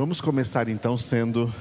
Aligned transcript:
Vamos 0.00 0.22
começar 0.22 0.66
então 0.70 0.96
sendo 0.96 1.52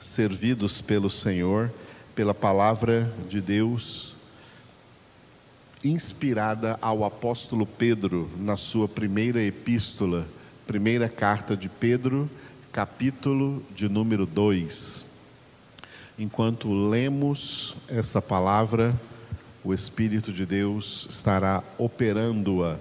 servidos 0.00 0.80
pelo 0.80 1.08
Senhor, 1.08 1.72
pela 2.12 2.34
palavra 2.34 3.08
de 3.28 3.40
Deus, 3.40 4.16
inspirada 5.84 6.76
ao 6.82 7.04
apóstolo 7.04 7.64
Pedro 7.64 8.28
na 8.36 8.56
sua 8.56 8.88
primeira 8.88 9.40
epístola, 9.40 10.26
primeira 10.66 11.08
carta 11.08 11.56
de 11.56 11.68
Pedro, 11.68 12.28
capítulo 12.72 13.62
de 13.72 13.88
número 13.88 14.26
2. 14.26 15.06
Enquanto 16.18 16.74
lemos 16.74 17.76
essa 17.86 18.20
palavra, 18.20 18.92
o 19.62 19.72
Espírito 19.72 20.32
de 20.32 20.44
Deus 20.44 21.06
estará 21.08 21.62
operando-a 21.78 22.76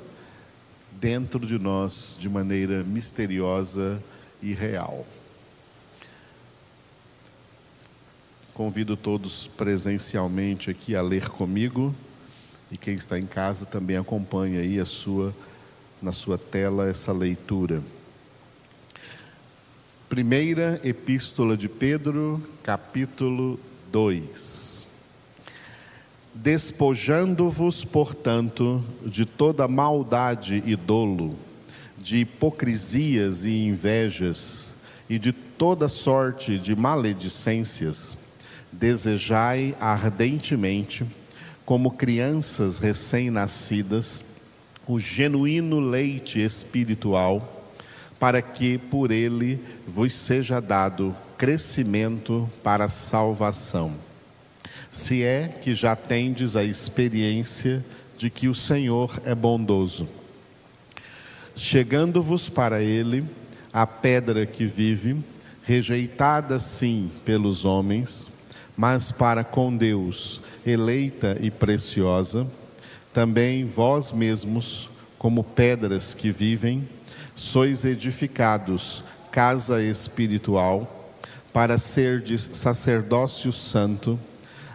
dentro 0.91 1.45
de 1.45 1.59
nós 1.59 2.17
de 2.19 2.27
maneira 2.27 2.83
misteriosa 2.83 4.01
e 4.41 4.53
real. 4.53 5.05
Convido 8.53 8.95
todos 8.95 9.47
presencialmente 9.47 10.69
aqui 10.69 10.95
a 10.95 11.01
ler 11.01 11.29
comigo 11.29 11.93
e 12.71 12.77
quem 12.77 12.95
está 12.95 13.19
em 13.19 13.25
casa 13.25 13.65
também 13.65 13.97
acompanha 13.97 14.61
aí 14.61 14.79
a 14.79 14.85
sua 14.85 15.33
na 16.01 16.11
sua 16.11 16.37
tela 16.37 16.87
essa 16.87 17.11
leitura. 17.11 17.81
Primeira 20.07 20.79
Epístola 20.83 21.57
de 21.57 21.67
Pedro, 21.67 22.41
capítulo 22.61 23.59
2. 23.91 24.85
Despojando-vos, 26.33 27.83
portanto, 27.83 28.83
de 29.03 29.25
toda 29.25 29.67
maldade 29.67 30.61
e 30.65 30.75
dolo, 30.75 31.35
de 32.05 32.17
hipocrisias 32.17 33.45
e 33.45 33.65
invejas 33.65 34.75
e 35.09 35.17
de 35.17 35.31
toda 35.33 35.89
sorte 35.89 36.59
de 36.59 36.75
maledicências, 36.75 38.15
desejai 38.71 39.75
ardentemente, 39.81 41.03
como 41.65 41.89
crianças 41.89 42.77
recém-nascidas, 42.77 44.23
o 44.87 44.99
genuíno 44.99 45.79
leite 45.79 46.39
espiritual, 46.39 47.73
para 48.19 48.39
que 48.39 48.77
por 48.77 49.09
ele 49.09 49.59
vos 49.87 50.13
seja 50.13 50.59
dado 50.59 51.15
crescimento 51.39 52.47
para 52.61 52.85
a 52.85 52.89
salvação. 52.89 53.95
Se 54.91 55.23
é 55.23 55.47
que 55.47 55.73
já 55.73 55.95
tendes 55.95 56.55
a 56.55 56.63
experiência 56.63 57.83
de 58.15 58.29
que 58.29 58.47
o 58.47 58.53
Senhor 58.53 59.19
é 59.25 59.33
bondoso 59.33 60.07
chegando-vos 61.55 62.49
para 62.49 62.81
ele 62.81 63.25
a 63.71 63.87
pedra 63.87 64.45
que 64.45 64.65
vive, 64.65 65.23
rejeitada 65.63 66.59
sim 66.59 67.09
pelos 67.23 67.65
homens, 67.65 68.31
mas 68.77 69.11
para 69.11 69.43
com 69.43 69.75
Deus 69.75 70.41
eleita 70.65 71.37
e 71.39 71.49
preciosa, 71.49 72.45
também 73.13 73.65
vós 73.65 74.11
mesmos, 74.11 74.89
como 75.17 75.43
pedras 75.43 76.13
que 76.13 76.31
vivem, 76.31 76.87
sois 77.35 77.85
edificados 77.85 79.03
casa 79.31 79.81
espiritual, 79.81 81.13
para 81.51 81.77
serdes 81.77 82.49
sacerdócio 82.53 83.51
santo, 83.51 84.19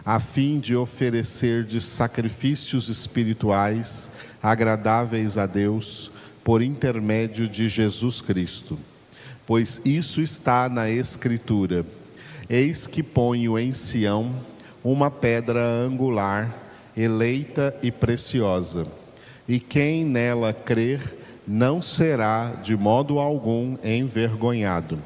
a 0.03 0.19
fim 0.19 0.59
de 0.59 0.75
oferecerdes 0.75 1.83
sacrifícios 1.85 2.89
espirituais 2.89 4.11
agradáveis 4.41 5.37
a 5.37 5.45
Deus 5.45 6.11
por 6.43 6.61
intermédio 6.61 7.47
de 7.47 7.69
Jesus 7.69 8.21
Cristo. 8.21 8.77
Pois 9.45 9.81
isso 9.85 10.21
está 10.21 10.69
na 10.69 10.89
Escritura: 10.89 11.85
Eis 12.49 12.87
que 12.87 13.03
ponho 13.03 13.57
em 13.57 13.73
Sião 13.73 14.33
uma 14.83 15.11
pedra 15.11 15.63
angular, 15.63 16.53
eleita 16.95 17.75
e 17.81 17.91
preciosa, 17.91 18.87
e 19.47 19.59
quem 19.59 20.03
nela 20.03 20.53
crer 20.53 21.17
não 21.47 21.81
será 21.81 22.53
de 22.63 22.75
modo 22.75 23.19
algum 23.19 23.77
envergonhado. 23.83 24.99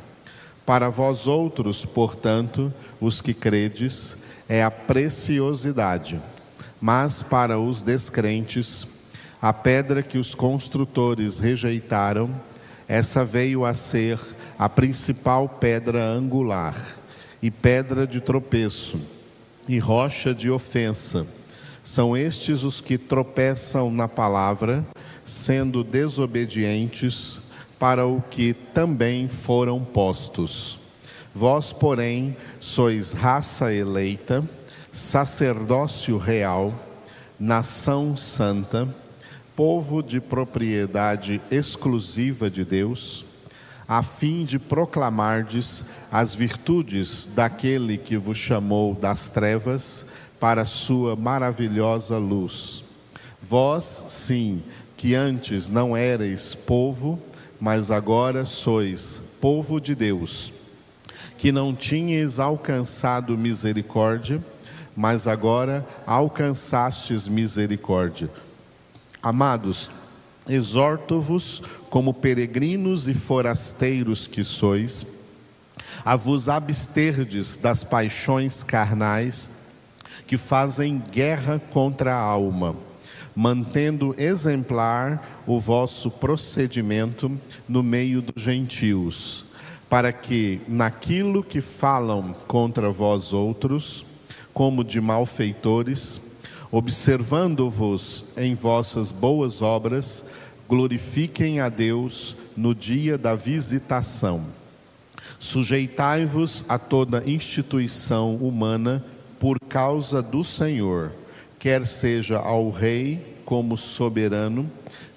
Para 0.66 0.90
vós 0.90 1.28
outros, 1.28 1.86
portanto, 1.86 2.74
os 3.00 3.22
que 3.22 3.34
credes, 3.34 4.18
é 4.48 4.64
a 4.64 4.72
preciosidade, 4.72 6.20
mas 6.80 7.22
para 7.24 7.60
os 7.60 7.82
descrentes, 7.82 8.88
a 9.46 9.54
pedra 9.54 10.02
que 10.02 10.18
os 10.18 10.34
construtores 10.34 11.38
rejeitaram, 11.38 12.32
essa 12.88 13.24
veio 13.24 13.64
a 13.64 13.76
ser 13.76 14.20
a 14.58 14.68
principal 14.68 15.48
pedra 15.48 16.04
angular, 16.04 16.76
e 17.44 17.52
pedra 17.52 18.08
de 18.08 18.20
tropeço, 18.20 19.00
e 19.68 19.78
rocha 19.78 20.34
de 20.34 20.50
ofensa. 20.50 21.28
São 21.84 22.18
estes 22.18 22.64
os 22.64 22.82
que 22.82 22.98
tropeçam 22.98 23.92
na 23.92 24.08
palavra, 24.08 24.84
sendo 25.24 25.84
desobedientes 25.84 27.40
para 27.78 28.08
o 28.08 28.24
que 28.24 28.52
também 28.52 29.28
foram 29.28 29.80
postos. 29.86 30.80
Vós, 31.36 31.72
porém, 31.72 32.36
sois 32.60 33.14
raça 33.14 33.72
eleita, 33.72 34.44
sacerdócio 34.92 36.18
real, 36.18 36.74
nação 37.40 38.18
santa, 38.18 38.88
povo 39.56 40.04
de 40.04 40.20
propriedade 40.20 41.42
exclusiva 41.50 42.50
de 42.50 42.66
Deus, 42.66 43.24
a 43.88 44.04
fim 44.04 44.44
de 44.44 44.60
proclamardes 44.60 45.86
as 46.12 46.36
virtudes 46.36 47.30
daquele 47.34 47.98
que 47.98 48.18
vos 48.18 48.38
chamou 48.38 48.94
das 48.94 49.30
trevas 49.30 50.06
para 50.40 50.64
a 50.64 50.66
sua 50.66 51.16
maravilhosa 51.16 52.18
luz. 52.18 52.84
Vós, 53.42 54.06
sim, 54.08 54.62
que 54.98 55.16
antes 55.16 55.70
não 55.70 55.96
erais 55.96 56.54
povo, 56.56 57.20
mas 57.60 57.92
agora 57.92 58.46
sois 58.46 59.22
povo 59.40 59.80
de 59.80 59.96
Deus, 59.96 60.52
que 61.38 61.52
não 61.52 61.74
tinhas 61.74 62.40
alcançado 62.40 63.38
misericórdia, 63.38 64.44
mas 64.98 65.28
agora 65.28 65.86
alcançastes 66.06 67.28
misericórdia 67.28 68.30
Amados, 69.26 69.90
exorto-vos 70.48 71.64
como 71.90 72.14
peregrinos 72.14 73.08
e 73.08 73.16
forasteiros 73.16 74.28
que 74.28 74.44
sois, 74.44 75.04
a 76.06 76.16
vos 76.16 76.48
absterdes 76.48 77.58
das 77.58 77.84
paixões 77.84 78.64
carnais 78.64 79.50
que 80.28 80.38
fazem 80.38 81.02
guerra 81.12 81.60
contra 81.72 82.14
a 82.14 82.20
alma, 82.20 82.76
mantendo 83.36 84.14
exemplar 84.16 85.42
o 85.48 85.60
vosso 85.60 86.12
procedimento 86.12 87.32
no 87.68 87.82
meio 87.82 88.22
dos 88.22 88.44
gentios, 88.44 89.44
para 89.90 90.14
que 90.14 90.62
naquilo 90.68 91.44
que 91.44 91.62
falam 91.62 92.36
contra 92.48 92.92
vós 92.92 93.34
outros, 93.34 94.06
como 94.54 94.84
de 94.84 95.02
malfeitores, 95.02 96.22
observando-vos 96.76 98.26
em 98.36 98.54
vossas 98.54 99.10
boas 99.10 99.62
obras, 99.62 100.26
glorifiquem 100.68 101.62
a 101.62 101.70
Deus 101.70 102.36
no 102.54 102.76
dia 102.76 103.18
da 103.18 103.34
visitação. 103.34 104.48
Sujeitai-vos 105.40 106.66
a 106.68 106.78
toda 106.78 107.24
instituição 107.26 108.36
humana 108.36 109.02
por 109.40 109.58
causa 109.58 110.22
do 110.22 110.44
Senhor, 110.44 111.14
quer 111.58 111.86
seja 111.86 112.40
ao 112.40 112.70
rei 112.70 113.38
como 113.46 113.78
soberano, 113.78 114.70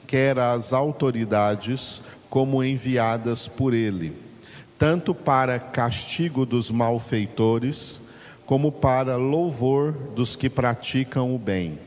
quer 0.07 0.39
às 0.39 0.73
autoridades 0.73 2.01
como 2.31 2.63
enviadas 2.63 3.49
por 3.49 3.75
ele, 3.75 4.13
tanto 4.79 5.13
para 5.13 5.59
castigo 5.59 6.47
dos 6.47 6.71
malfeitores, 6.71 8.01
como 8.49 8.73
para 8.73 9.17
louvor 9.17 9.93
dos 10.17 10.35
que 10.35 10.49
praticam 10.49 11.35
o 11.35 11.39
bem. 11.39 11.79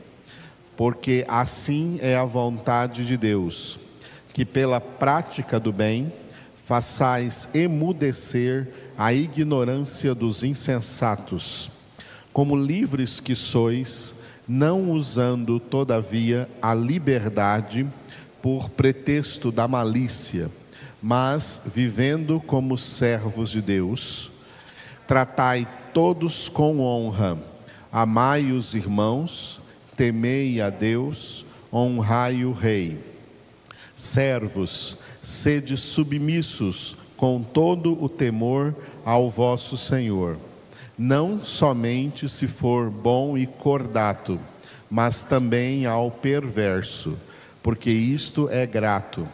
Porque 0.76 1.24
assim 1.26 1.98
é 2.00 2.16
a 2.16 2.24
vontade 2.24 3.04
de 3.04 3.16
Deus, 3.16 3.80
que 4.32 4.44
pela 4.44 4.80
prática 4.80 5.58
do 5.58 5.72
bem 5.72 6.12
façais 6.54 7.48
emudecer 7.52 8.68
a 8.96 9.12
ignorância 9.12 10.14
dos 10.14 10.44
insensatos, 10.44 11.68
como 12.32 12.56
livres 12.56 13.18
que 13.18 13.34
sois, 13.34 14.14
não 14.46 14.92
usando, 14.92 15.58
todavia, 15.58 16.48
a 16.62 16.76
liberdade 16.76 17.84
por 18.40 18.70
pretexto 18.70 19.50
da 19.50 19.66
malícia, 19.66 20.48
mas 21.02 21.62
vivendo 21.74 22.40
como 22.46 22.78
servos 22.78 23.50
de 23.50 23.60
Deus. 23.60 24.30
Tratai 25.08 25.66
todos 25.92 26.48
com 26.48 26.80
honra. 26.80 27.38
Amai 27.90 28.52
os 28.52 28.74
irmãos, 28.74 29.60
temei 29.96 30.60
a 30.60 30.70
Deus, 30.70 31.44
honrai 31.72 32.44
o 32.44 32.52
Rei. 32.52 32.98
Servos, 33.94 34.96
sede 35.20 35.76
submissos 35.76 36.96
com 37.16 37.42
todo 37.42 38.02
o 38.02 38.08
temor 38.08 38.74
ao 39.04 39.30
vosso 39.30 39.76
Senhor, 39.76 40.38
não 40.98 41.44
somente 41.44 42.28
se 42.28 42.48
for 42.48 42.90
bom 42.90 43.38
e 43.38 43.46
cordato, 43.46 44.40
mas 44.90 45.22
também 45.22 45.86
ao 45.86 46.10
perverso, 46.10 47.16
porque 47.62 47.90
isto 47.90 48.48
é 48.50 48.66
grato, 48.66 49.28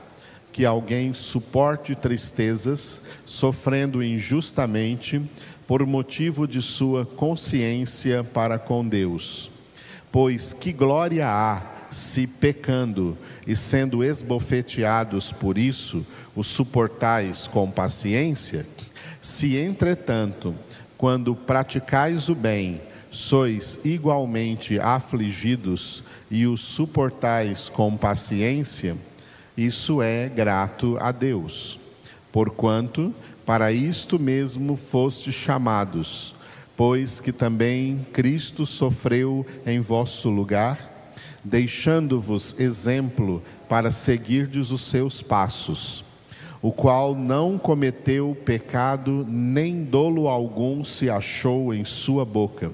que 0.52 0.66
alguém 0.66 1.14
suporte 1.14 1.94
tristezas, 1.94 3.00
sofrendo 3.24 4.02
injustamente, 4.02 5.22
por 5.68 5.84
motivo 5.84 6.48
de 6.48 6.62
sua 6.62 7.04
consciência 7.04 8.24
para 8.24 8.58
com 8.58 8.88
Deus. 8.88 9.50
Pois 10.10 10.54
que 10.54 10.72
glória 10.72 11.28
há 11.28 11.62
se 11.90 12.26
pecando 12.26 13.18
e 13.46 13.54
sendo 13.54 14.02
esbofeteados 14.02 15.30
por 15.30 15.58
isso, 15.58 16.06
o 16.34 16.42
suportais 16.42 17.46
com 17.46 17.70
paciência? 17.70 18.66
Se, 19.20 19.58
entretanto, 19.58 20.54
quando 20.96 21.36
praticais 21.36 22.30
o 22.30 22.34
bem, 22.34 22.80
sois 23.10 23.78
igualmente 23.84 24.80
afligidos 24.80 26.02
e 26.30 26.46
os 26.46 26.62
suportais 26.62 27.68
com 27.68 27.94
paciência, 27.94 28.96
isso 29.54 30.00
é 30.00 30.30
grato 30.30 30.96
a 30.98 31.12
Deus. 31.12 31.78
Porquanto, 32.32 33.14
para 33.48 33.72
isto 33.72 34.18
mesmo 34.18 34.76
foste 34.76 35.32
chamados, 35.32 36.34
pois 36.76 37.18
que 37.18 37.32
também 37.32 38.06
Cristo 38.12 38.66
sofreu 38.66 39.46
em 39.64 39.80
vosso 39.80 40.28
lugar, 40.28 41.16
deixando-vos 41.42 42.54
exemplo 42.58 43.42
para 43.66 43.90
seguirdes 43.90 44.70
os 44.70 44.82
seus 44.82 45.22
passos, 45.22 46.04
o 46.60 46.70
qual 46.70 47.14
não 47.14 47.56
cometeu 47.56 48.36
pecado, 48.44 49.24
nem 49.26 49.82
dolo 49.82 50.28
algum 50.28 50.84
se 50.84 51.08
achou 51.08 51.72
em 51.72 51.86
sua 51.86 52.26
boca. 52.26 52.70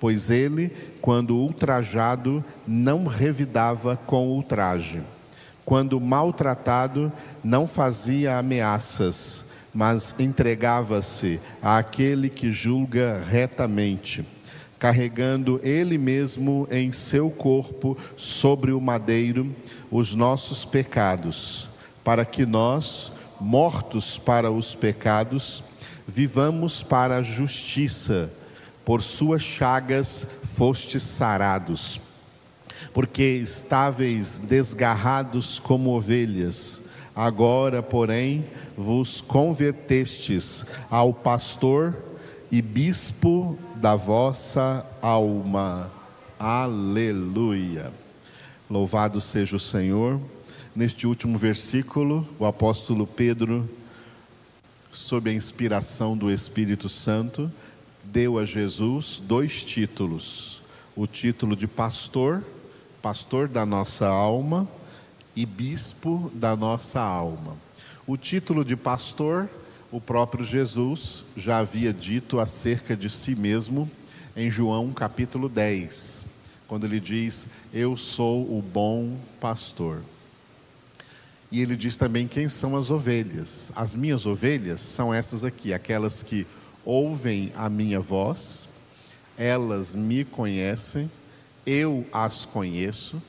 Pois 0.00 0.30
ele, 0.30 0.72
quando 1.02 1.36
ultrajado, 1.36 2.42
não 2.66 3.04
revidava 3.04 3.94
com 4.06 4.28
ultraje. 4.28 5.02
Quando 5.66 6.00
maltratado, 6.00 7.12
não 7.44 7.68
fazia 7.68 8.38
ameaças 8.38 9.47
mas 9.74 10.14
entregava-se 10.18 11.40
àquele 11.62 12.28
que 12.28 12.50
julga 12.50 13.22
retamente, 13.28 14.24
carregando 14.78 15.60
ele 15.62 15.98
mesmo 15.98 16.66
em 16.70 16.92
seu 16.92 17.30
corpo 17.30 17.96
sobre 18.16 18.72
o 18.72 18.80
madeiro 18.80 19.54
os 19.90 20.14
nossos 20.14 20.64
pecados, 20.64 21.68
para 22.04 22.24
que 22.24 22.46
nós, 22.46 23.12
mortos 23.40 24.18
para 24.18 24.50
os 24.50 24.74
pecados, 24.74 25.62
vivamos 26.06 26.82
para 26.82 27.18
a 27.18 27.22
justiça. 27.22 28.32
Por 28.84 29.02
suas 29.02 29.42
chagas 29.42 30.26
fostes 30.56 31.02
sarados. 31.02 32.00
Porque 32.94 33.22
estáveis 33.22 34.38
desgarrados 34.38 35.58
como 35.58 35.90
ovelhas, 35.90 36.82
Agora, 37.18 37.82
porém, 37.82 38.46
vos 38.76 39.20
convertestes 39.20 40.64
ao 40.88 41.12
pastor 41.12 41.96
e 42.48 42.62
bispo 42.62 43.58
da 43.74 43.96
vossa 43.96 44.86
alma. 45.02 45.90
Aleluia. 46.38 47.92
Louvado 48.70 49.20
seja 49.20 49.56
o 49.56 49.60
Senhor. 49.60 50.20
Neste 50.76 51.08
último 51.08 51.36
versículo, 51.36 52.24
o 52.38 52.46
apóstolo 52.46 53.04
Pedro, 53.04 53.68
sob 54.92 55.28
a 55.28 55.34
inspiração 55.34 56.16
do 56.16 56.30
Espírito 56.30 56.88
Santo, 56.88 57.50
deu 58.04 58.38
a 58.38 58.44
Jesus 58.44 59.20
dois 59.26 59.64
títulos: 59.64 60.62
o 60.94 61.04
título 61.04 61.56
de 61.56 61.66
pastor, 61.66 62.44
pastor 63.02 63.48
da 63.48 63.66
nossa 63.66 64.06
alma, 64.06 64.68
e 65.38 65.46
bispo 65.46 66.32
da 66.34 66.56
nossa 66.56 67.00
alma. 67.00 67.56
O 68.08 68.16
título 68.16 68.64
de 68.64 68.74
pastor, 68.74 69.48
o 69.88 70.00
próprio 70.00 70.44
Jesus 70.44 71.24
já 71.36 71.58
havia 71.58 71.92
dito 71.92 72.40
acerca 72.40 72.96
de 72.96 73.08
si 73.08 73.36
mesmo 73.36 73.88
em 74.36 74.50
João 74.50 74.90
capítulo 74.92 75.48
10, 75.48 76.26
quando 76.66 76.86
ele 76.86 76.98
diz: 76.98 77.46
Eu 77.72 77.96
sou 77.96 78.42
o 78.46 78.60
bom 78.60 79.16
pastor. 79.38 80.02
E 81.52 81.62
ele 81.62 81.76
diz 81.76 81.96
também 81.96 82.26
quem 82.26 82.48
são 82.48 82.76
as 82.76 82.90
ovelhas. 82.90 83.70
As 83.76 83.94
minhas 83.94 84.26
ovelhas 84.26 84.80
são 84.80 85.14
essas 85.14 85.44
aqui, 85.44 85.72
aquelas 85.72 86.20
que 86.20 86.48
ouvem 86.84 87.52
a 87.56 87.68
minha 87.68 88.00
voz, 88.00 88.68
elas 89.36 89.94
me 89.94 90.24
conhecem, 90.24 91.08
eu 91.64 92.04
as 92.12 92.44
conheço 92.44 93.22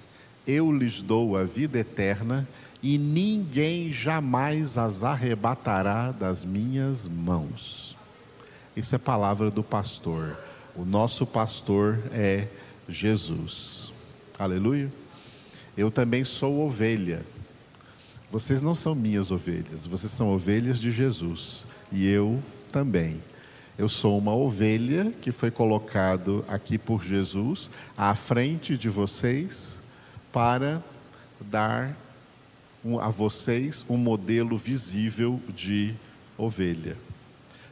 eu 0.50 0.72
lhes 0.72 1.00
dou 1.00 1.38
a 1.38 1.44
vida 1.44 1.78
eterna 1.78 2.48
e 2.81 2.98
ninguém 2.98 3.92
jamais 3.92 4.80
as 4.80 5.04
arrebatará 5.04 6.12
das 6.12 6.44
minhas 6.44 7.07
mãos. 7.07 7.96
Isso 8.75 8.96
é 8.96 8.98
palavra 8.98 9.51
do 9.51 9.63
pastor. 9.63 10.36
O 10.75 10.84
nosso 10.84 11.24
pastor 11.28 12.00
é 12.12 12.48
Jesus. 12.88 13.94
Aleluia. 14.40 14.92
Eu 15.78 15.92
também 15.92 16.25
sou 16.25 16.66
ovelha. 16.66 17.24
Vocês 18.31 18.60
não 18.60 18.74
são 18.74 18.96
minhas 18.96 19.30
ovelhas, 19.30 19.86
vocês 19.86 20.12
são 20.12 20.34
ovelhas 20.34 20.80
de 20.80 20.90
Jesus. 20.90 21.63
E 21.92 22.07
eu 22.07 22.42
também. 22.72 23.22
Eu 23.78 23.88
sou 23.88 24.18
uma 24.18 24.34
ovelha 24.34 25.13
que 25.22 25.31
foi 25.31 25.51
colocado 25.51 26.44
aqui 26.48 26.78
por 26.78 27.04
Jesus 27.04 27.69
à 27.96 28.16
frente 28.16 28.75
de 28.75 28.90
vocês 28.90 29.80
para 30.31 30.83
dar 31.39 31.95
a 33.01 33.09
vocês 33.09 33.85
um 33.89 33.97
modelo 33.97 34.57
visível 34.57 35.41
de 35.53 35.93
ovelha, 36.37 36.95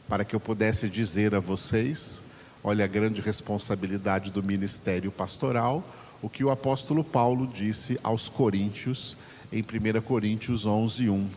para 0.08 0.24
que 0.24 0.34
eu 0.34 0.40
pudesse 0.40 0.88
dizer 0.88 1.34
a 1.34 1.40
vocês, 1.40 2.22
olha 2.62 2.84
a 2.84 2.88
grande 2.88 3.20
responsabilidade 3.20 4.30
do 4.30 4.42
ministério 4.42 5.10
pastoral, 5.10 5.84
o 6.20 6.28
que 6.28 6.42
o 6.42 6.50
apóstolo 6.50 7.04
Paulo 7.04 7.46
disse 7.46 7.98
aos 8.02 8.28
coríntios 8.28 9.16
em 9.52 9.62
1 9.62 10.00
Coríntios 10.02 10.66
11, 10.66 11.08
1, 11.08 11.28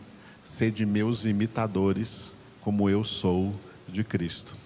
sede 0.44 0.86
meus 0.86 1.24
imitadores, 1.24 2.36
como 2.62 2.90
eu 2.90 3.04
sou 3.04 3.54
de 3.88 4.04
Cristo. 4.04 4.58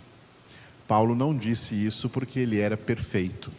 Paulo 0.88 1.16
não 1.16 1.36
disse 1.36 1.76
isso 1.76 2.10
porque 2.10 2.40
ele 2.40 2.60
era 2.60 2.78
perfeito 2.78 3.52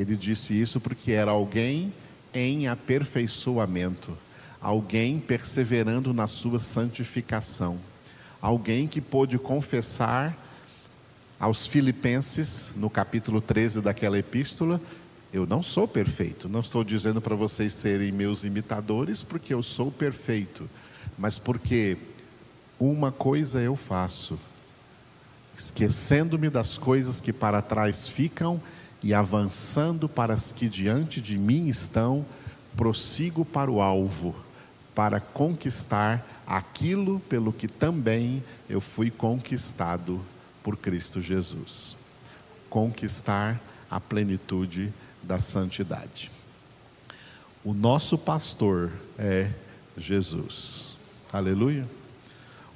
ele 0.00 0.16
disse 0.16 0.58
isso 0.58 0.80
porque 0.80 1.12
era 1.12 1.30
alguém 1.30 1.92
em 2.32 2.68
aperfeiçoamento, 2.68 4.16
alguém 4.60 5.18
perseverando 5.18 6.12
na 6.12 6.26
sua 6.26 6.58
santificação, 6.58 7.78
alguém 8.40 8.86
que 8.86 9.00
pôde 9.00 9.38
confessar 9.38 10.36
aos 11.38 11.66
Filipenses, 11.66 12.72
no 12.76 12.90
capítulo 12.90 13.40
13 13.40 13.80
daquela 13.80 14.18
epístola, 14.18 14.80
eu 15.32 15.46
não 15.46 15.62
sou 15.62 15.86
perfeito, 15.86 16.48
não 16.48 16.60
estou 16.60 16.82
dizendo 16.82 17.20
para 17.20 17.36
vocês 17.36 17.74
serem 17.74 18.10
meus 18.10 18.44
imitadores 18.44 19.22
porque 19.22 19.52
eu 19.52 19.62
sou 19.62 19.90
perfeito, 19.90 20.68
mas 21.18 21.38
porque 21.38 21.96
uma 22.80 23.12
coisa 23.12 23.60
eu 23.60 23.76
faço, 23.76 24.38
esquecendo-me 25.56 26.48
das 26.48 26.78
coisas 26.78 27.20
que 27.20 27.32
para 27.32 27.60
trás 27.60 28.08
ficam 28.08 28.60
e 29.02 29.14
avançando 29.14 30.08
para 30.08 30.34
as 30.34 30.52
que 30.52 30.68
diante 30.68 31.20
de 31.20 31.38
mim 31.38 31.68
estão, 31.68 32.24
prossigo 32.76 33.44
para 33.44 33.70
o 33.70 33.80
alvo, 33.80 34.34
para 34.94 35.20
conquistar 35.20 36.42
aquilo 36.46 37.20
pelo 37.20 37.52
que 37.52 37.68
também 37.68 38.42
eu 38.68 38.80
fui 38.80 39.10
conquistado 39.10 40.20
por 40.62 40.76
Cristo 40.76 41.20
Jesus. 41.20 41.96
Conquistar 42.68 43.60
a 43.90 44.00
plenitude 44.00 44.92
da 45.22 45.38
santidade. 45.38 46.30
O 47.64 47.72
nosso 47.72 48.16
pastor 48.16 48.92
é 49.18 49.50
Jesus. 49.96 50.96
Aleluia. 51.32 51.86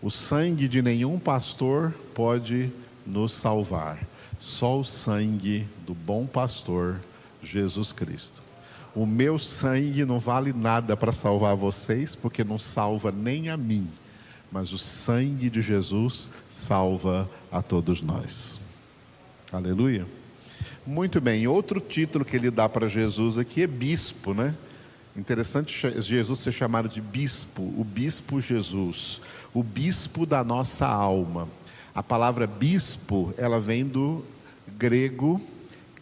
O 0.00 0.10
sangue 0.10 0.68
de 0.68 0.82
nenhum 0.82 1.18
pastor 1.18 1.92
pode 2.14 2.72
nos 3.06 3.32
salvar 3.32 3.98
só 4.42 4.80
o 4.80 4.82
sangue 4.82 5.68
do 5.86 5.94
bom 5.94 6.26
pastor 6.26 6.96
Jesus 7.40 7.92
Cristo. 7.92 8.42
O 8.92 9.06
meu 9.06 9.38
sangue 9.38 10.04
não 10.04 10.18
vale 10.18 10.52
nada 10.52 10.96
para 10.96 11.12
salvar 11.12 11.54
vocês, 11.54 12.16
porque 12.16 12.42
não 12.42 12.58
salva 12.58 13.12
nem 13.12 13.50
a 13.50 13.56
mim, 13.56 13.86
mas 14.50 14.72
o 14.72 14.78
sangue 14.78 15.48
de 15.48 15.62
Jesus 15.62 16.28
salva 16.48 17.30
a 17.52 17.62
todos 17.62 18.02
nós. 18.02 18.58
Aleluia. 19.52 20.08
Muito 20.84 21.20
bem, 21.20 21.46
outro 21.46 21.78
título 21.78 22.24
que 22.24 22.34
ele 22.34 22.50
dá 22.50 22.68
para 22.68 22.88
Jesus 22.88 23.38
aqui 23.38 23.62
é 23.62 23.66
bispo, 23.68 24.34
né? 24.34 24.56
Interessante 25.16 26.02
Jesus 26.02 26.40
ser 26.40 26.50
chamado 26.50 26.88
de 26.88 27.00
bispo, 27.00 27.62
o 27.62 27.84
bispo 27.84 28.40
Jesus, 28.40 29.20
o 29.54 29.62
bispo 29.62 30.26
da 30.26 30.42
nossa 30.42 30.88
alma. 30.88 31.46
A 31.94 32.02
palavra 32.02 32.46
bispo, 32.46 33.34
ela 33.36 33.60
vem 33.60 33.84
do 33.84 34.24
grego 34.78 35.38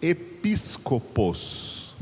episcopos, 0.01 1.97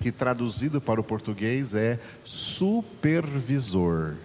que 0.00 0.10
traduzido 0.10 0.80
para 0.80 1.00
o 1.00 1.04
português 1.04 1.72
é 1.74 2.00
supervisor. 2.24 4.16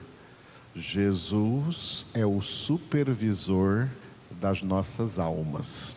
Jesus 0.76 2.08
é 2.14 2.26
o 2.26 2.42
supervisor 2.42 3.88
das 4.32 4.62
nossas 4.62 5.20
almas. 5.20 5.96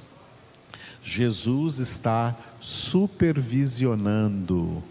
Jesus 1.03 1.79
está 1.79 2.37
supervisionando 2.61 4.83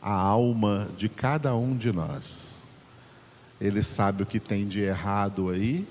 a 0.00 0.12
alma 0.12 0.88
de 0.96 1.08
cada 1.08 1.56
um 1.56 1.76
de 1.76 1.90
nós. 1.92 2.64
Ele 3.60 3.82
sabe 3.82 4.22
o 4.22 4.26
que 4.26 4.40
tem 4.40 4.66
de 4.66 4.80
errado 4.80 5.50
aí, 5.50 5.86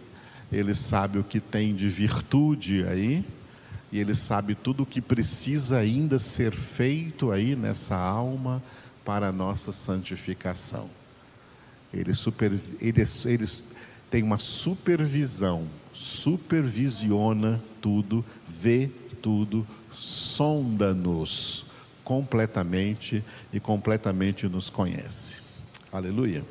ele 0.52 0.76
sabe 0.76 1.18
o 1.18 1.24
que 1.24 1.40
tem 1.40 1.74
de 1.74 1.88
virtude 1.88 2.86
aí, 2.88 3.24
e 3.92 4.00
ele 4.00 4.16
sabe 4.16 4.56
tudo 4.56 4.84
o 4.84 4.86
que 4.86 5.02
precisa 5.02 5.78
ainda 5.78 6.18
ser 6.18 6.52
feito 6.52 7.32
aí 7.32 7.56
nessa 7.56 7.96
alma 7.96 8.62
para 9.04 9.28
a 9.28 9.32
nossa 9.32 9.72
santificação. 9.72 10.90
Ele, 11.94 12.14
super, 12.14 12.54
ele, 12.80 13.08
ele 13.26 13.48
tem 14.10 14.24
uma 14.24 14.38
supervisão, 14.38 15.68
supervisiona 15.94 17.62
tudo, 17.82 18.24
vê 18.48 18.90
tudo, 19.22 19.68
sonda-nos 19.94 21.66
completamente 22.04 23.24
e 23.54 23.60
completamente 23.60 24.48
nos 24.48 24.70
conhece. 24.70 25.38
Aleluia. 25.92 26.44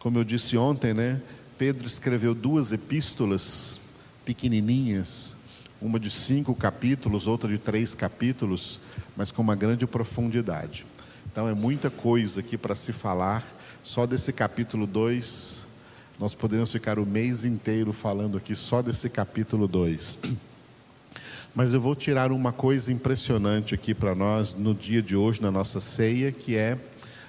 Como 0.00 0.18
eu 0.18 0.24
disse 0.24 0.56
ontem, 0.56 0.92
né? 0.92 1.20
Pedro 1.56 1.86
escreveu 1.86 2.34
duas 2.34 2.72
epístolas 2.72 3.78
pequenininhas, 4.24 5.36
uma 5.80 6.00
de 6.00 6.10
cinco 6.10 6.52
capítulos, 6.52 7.28
outra 7.28 7.48
de 7.48 7.58
três 7.58 7.94
capítulos, 7.94 8.80
mas 9.16 9.30
com 9.30 9.40
uma 9.40 9.54
grande 9.54 9.86
profundidade. 9.86 10.84
Então 11.30 11.48
é 11.48 11.54
muita 11.54 11.90
coisa 11.90 12.40
aqui 12.40 12.58
para 12.58 12.74
se 12.74 12.92
falar. 12.92 13.44
Só 13.84 14.04
desse 14.04 14.32
capítulo 14.32 14.84
2, 14.84 15.62
nós 16.18 16.34
podemos 16.34 16.72
ficar 16.72 16.98
o 16.98 17.06
mês 17.06 17.44
inteiro 17.44 17.92
falando 17.92 18.36
aqui 18.36 18.56
só 18.56 18.82
desse 18.82 19.08
capítulo 19.08 19.68
2. 19.68 20.18
Mas 21.54 21.72
eu 21.72 21.80
vou 21.80 21.94
tirar 21.94 22.32
uma 22.32 22.50
coisa 22.50 22.92
impressionante 22.92 23.76
aqui 23.76 23.94
para 23.94 24.12
nós 24.12 24.54
no 24.54 24.74
dia 24.74 25.00
de 25.00 25.14
hoje, 25.14 25.40
na 25.40 25.52
nossa 25.52 25.78
ceia, 25.78 26.32
que 26.32 26.56
é 26.56 26.76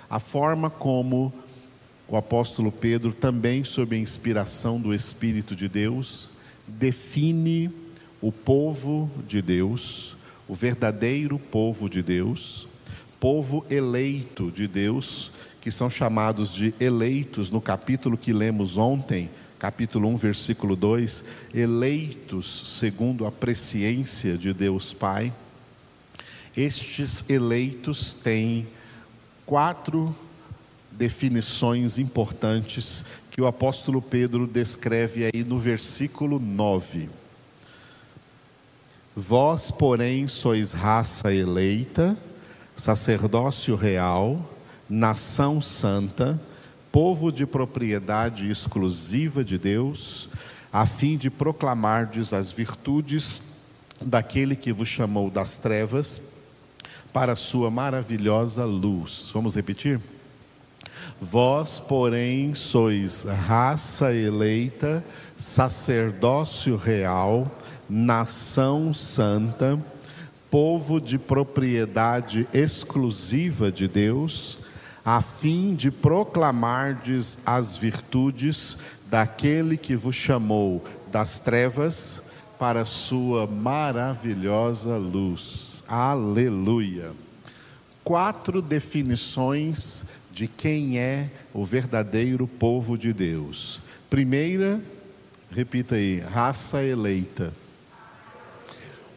a 0.09 0.19
forma 0.19 0.67
como 0.67 1.31
o 2.07 2.15
apóstolo 2.15 2.71
Pedro, 2.71 3.11
também 3.11 3.63
sob 3.63 3.95
a 3.95 3.99
inspiração 3.99 4.79
do 4.79 4.93
Espírito 4.93 5.55
de 5.55 5.67
Deus, 5.67 6.31
define 6.67 7.69
o 8.21 8.31
povo 8.31 9.09
de 9.27 9.41
Deus, 9.41 10.15
o 10.47 10.53
verdadeiro 10.53 11.39
povo 11.39 11.89
de 11.89 12.01
Deus, 12.01 12.67
povo 13.19 13.65
eleito 13.69 14.51
de 14.51 14.67
Deus, 14.67 15.31
que 15.61 15.71
são 15.71 15.89
chamados 15.89 16.53
de 16.53 16.73
eleitos 16.79 17.49
no 17.49 17.59
capítulo 17.59 18.17
que 18.17 18.31
lemos 18.31 18.77
ontem 18.77 19.29
capítulo 19.57 20.09
1, 20.09 20.17
versículo 20.17 20.75
2, 20.75 21.23
eleitos 21.53 22.77
segundo 22.77 23.25
a 23.25 23.31
presciência 23.31 24.37
de 24.37 24.53
Deus 24.53 24.93
Pai. 24.93 25.33
Estes 26.55 27.23
eleitos 27.27 28.13
têm 28.13 28.67
quatro 29.43 30.15
definições 30.97 31.97
importantes 31.97 33.03
que 33.31 33.41
o 33.41 33.47
apóstolo 33.47 34.01
Pedro 34.01 34.47
descreve 34.47 35.25
aí 35.25 35.43
no 35.43 35.59
versículo 35.59 36.39
9. 36.39 37.09
Vós, 39.15 39.71
porém, 39.71 40.27
sois 40.27 40.71
raça 40.71 41.33
eleita, 41.33 42.17
sacerdócio 42.75 43.75
real, 43.75 44.53
nação 44.89 45.61
santa, 45.61 46.39
povo 46.91 47.31
de 47.31 47.45
propriedade 47.45 48.49
exclusiva 48.49 49.43
de 49.43 49.57
Deus, 49.57 50.29
a 50.71 50.85
fim 50.85 51.17
de 51.17 51.29
proclamardes 51.29 52.33
as 52.33 52.51
virtudes 52.51 53.41
daquele 54.01 54.55
que 54.55 54.73
vos 54.73 54.87
chamou 54.87 55.29
das 55.29 55.57
trevas 55.57 56.21
para 57.13 57.33
a 57.33 57.37
sua 57.37 57.71
maravilhosa 57.71 58.65
luz. 58.65 59.29
Vamos 59.33 59.55
repetir? 59.55 60.01
Vós, 61.21 61.79
porém, 61.79 62.53
sois 62.53 63.23
raça 63.23 64.13
eleita, 64.13 65.03
sacerdócio 65.37 66.75
real, 66.75 67.49
nação 67.89 68.93
santa, 68.93 69.79
povo 70.51 70.99
de 70.99 71.17
propriedade 71.17 72.47
exclusiva 72.53 73.71
de 73.71 73.87
Deus, 73.87 74.57
a 75.05 75.21
fim 75.21 75.73
de 75.73 75.89
proclamardes 75.89 77.39
as 77.45 77.77
virtudes 77.77 78.77
daquele 79.09 79.77
que 79.77 79.95
vos 79.95 80.15
chamou 80.15 80.83
das 81.11 81.39
trevas 81.39 82.23
para 82.59 82.83
sua 82.85 83.47
maravilhosa 83.47 84.97
luz. 84.97 85.83
Aleluia. 85.87 87.11
Quatro 88.03 88.61
definições 88.61 90.05
de 90.35 90.47
quem 90.49 90.99
é 90.99 91.29
o 91.53 91.63
verdadeiro 91.63 92.45
povo 92.45 92.97
de 92.97 93.13
Deus. 93.13 93.79
Primeira, 94.09 94.81
repita 95.49 95.95
aí, 95.95 96.19
raça 96.19 96.83
eleita. 96.83 97.53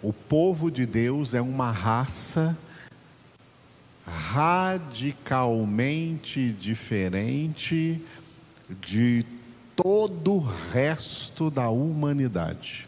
O 0.00 0.12
povo 0.12 0.70
de 0.70 0.86
Deus 0.86 1.34
é 1.34 1.42
uma 1.42 1.72
raça 1.72 2.56
radicalmente 4.06 6.52
diferente 6.52 8.00
de 8.80 9.26
todo 9.74 10.34
o 10.34 10.48
resto 10.72 11.50
da 11.50 11.68
humanidade. 11.68 12.86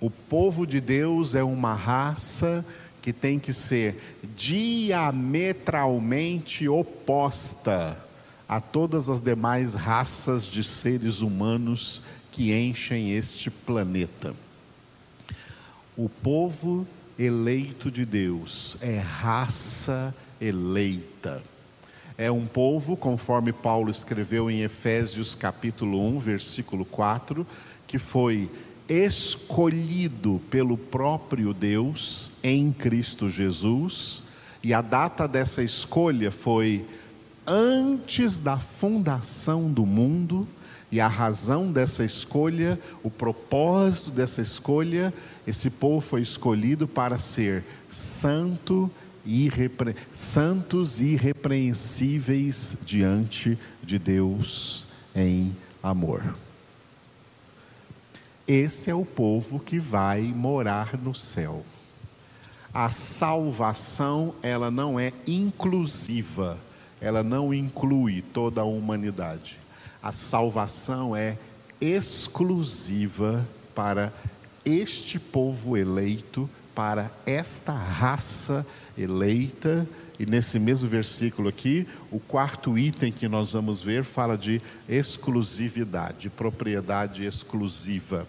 O 0.00 0.08
povo 0.08 0.66
de 0.66 0.80
Deus 0.80 1.34
é 1.34 1.44
uma 1.44 1.74
raça 1.74 2.64
que 3.02 3.12
tem 3.12 3.38
que 3.38 3.52
ser 3.52 4.18
diametralmente 4.34 6.66
oposta 6.68 7.96
a 8.48 8.60
todas 8.60 9.08
as 9.08 9.20
demais 9.20 9.74
raças 9.74 10.46
de 10.46 10.64
seres 10.64 11.20
humanos 11.20 12.02
que 12.32 12.52
enchem 12.52 13.12
este 13.12 13.50
planeta. 13.50 14.34
O 15.96 16.08
povo 16.08 16.86
eleito 17.18 17.90
de 17.90 18.04
Deus, 18.04 18.76
é 18.80 18.98
raça 18.98 20.14
eleita. 20.40 21.42
É 22.16 22.30
um 22.30 22.46
povo, 22.46 22.96
conforme 22.96 23.52
Paulo 23.52 23.90
escreveu 23.90 24.50
em 24.50 24.62
Efésios 24.62 25.34
capítulo 25.34 26.00
1, 26.16 26.20
versículo 26.20 26.84
4, 26.84 27.46
que 27.86 27.98
foi 27.98 28.50
escolhido 28.88 30.40
pelo 30.50 30.78
próprio 30.78 31.52
Deus 31.52 32.30
em 32.42 32.72
Cristo 32.72 33.28
Jesus, 33.28 34.22
e 34.62 34.72
a 34.72 34.80
data 34.80 35.28
dessa 35.28 35.62
escolha 35.62 36.30
foi 36.30 36.84
antes 37.46 38.38
da 38.38 38.58
fundação 38.58 39.70
do 39.70 39.84
mundo, 39.84 40.46
e 40.90 41.00
a 41.00 41.08
razão 41.08 41.70
dessa 41.70 42.02
escolha, 42.02 42.80
o 43.02 43.10
propósito 43.10 44.10
dessa 44.10 44.40
escolha 44.40 45.12
esse 45.46 45.70
povo 45.70 46.00
foi 46.00 46.22
escolhido 46.22 46.88
para 46.88 47.18
ser 47.18 47.64
santo 47.90 48.90
irrepre... 49.24 49.94
santos 50.10 51.00
e 51.00 51.08
irrepreensíveis 51.08 52.76
diante 52.84 53.58
de 53.82 53.98
Deus 53.98 54.86
em 55.14 55.54
amor. 55.82 56.47
Esse 58.48 58.90
é 58.90 58.94
o 58.94 59.04
povo 59.04 59.60
que 59.60 59.78
vai 59.78 60.22
morar 60.22 60.96
no 60.96 61.14
céu. 61.14 61.62
A 62.72 62.88
salvação, 62.88 64.34
ela 64.42 64.70
não 64.70 64.98
é 64.98 65.12
inclusiva, 65.26 66.56
ela 66.98 67.22
não 67.22 67.52
inclui 67.52 68.22
toda 68.32 68.62
a 68.62 68.64
humanidade. 68.64 69.60
A 70.02 70.12
salvação 70.12 71.14
é 71.14 71.36
exclusiva 71.78 73.46
para 73.74 74.10
este 74.64 75.18
povo 75.18 75.76
eleito, 75.76 76.48
para 76.74 77.10
esta 77.26 77.74
raça 77.74 78.66
eleita. 78.96 79.86
E 80.18 80.24
nesse 80.24 80.58
mesmo 80.58 80.88
versículo 80.88 81.50
aqui, 81.50 81.86
o 82.10 82.18
quarto 82.18 82.78
item 82.78 83.12
que 83.12 83.28
nós 83.28 83.52
vamos 83.52 83.82
ver 83.82 84.04
fala 84.04 84.38
de 84.38 84.62
exclusividade, 84.88 86.30
propriedade 86.30 87.26
exclusiva 87.26 88.26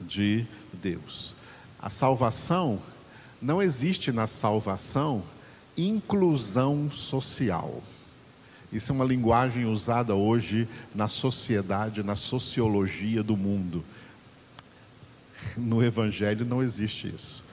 de 0.00 0.46
Deus. 0.72 1.34
A 1.80 1.90
salvação, 1.90 2.80
não 3.40 3.62
existe 3.62 4.10
na 4.10 4.26
salvação 4.26 5.22
inclusão 5.76 6.90
social. 6.90 7.82
Isso 8.72 8.92
é 8.92 8.94
uma 8.94 9.04
linguagem 9.04 9.64
usada 9.64 10.14
hoje 10.14 10.68
na 10.94 11.08
sociedade, 11.08 12.02
na 12.02 12.16
sociologia 12.16 13.22
do 13.22 13.36
mundo. 13.36 13.84
No 15.56 15.82
Evangelho 15.82 16.44
não 16.44 16.62
existe 16.62 17.08
isso. 17.08 17.44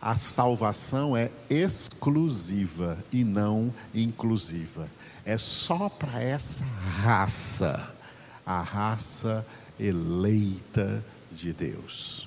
A 0.00 0.16
salvação 0.16 1.16
é 1.16 1.30
exclusiva 1.48 2.98
e 3.12 3.24
não 3.24 3.72
inclusiva. 3.94 4.88
É 5.24 5.38
só 5.38 5.88
para 5.88 6.22
essa 6.22 6.64
raça, 6.64 7.94
a 8.44 8.60
raça 8.60 9.46
eleita 9.78 11.04
de 11.38 11.52
Deus. 11.52 12.26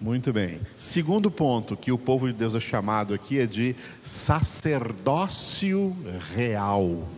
Muito 0.00 0.32
bem. 0.32 0.60
Segundo 0.76 1.30
ponto 1.30 1.76
que 1.76 1.92
o 1.92 1.98
povo 1.98 2.26
de 2.26 2.32
Deus 2.32 2.56
é 2.56 2.60
chamado 2.60 3.14
aqui 3.14 3.38
é 3.38 3.46
de 3.46 3.76
sacerdócio 4.02 5.96
real. 6.34 7.08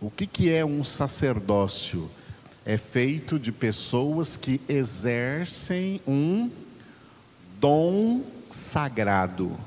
O 0.00 0.08
que, 0.10 0.26
que 0.26 0.52
é 0.52 0.64
um 0.64 0.84
sacerdócio? 0.84 2.08
É 2.64 2.76
feito 2.76 3.38
de 3.38 3.50
pessoas 3.50 4.36
que 4.36 4.60
exercem 4.68 6.00
um 6.06 6.48
dom 7.58 8.22
sagrado. 8.50 9.58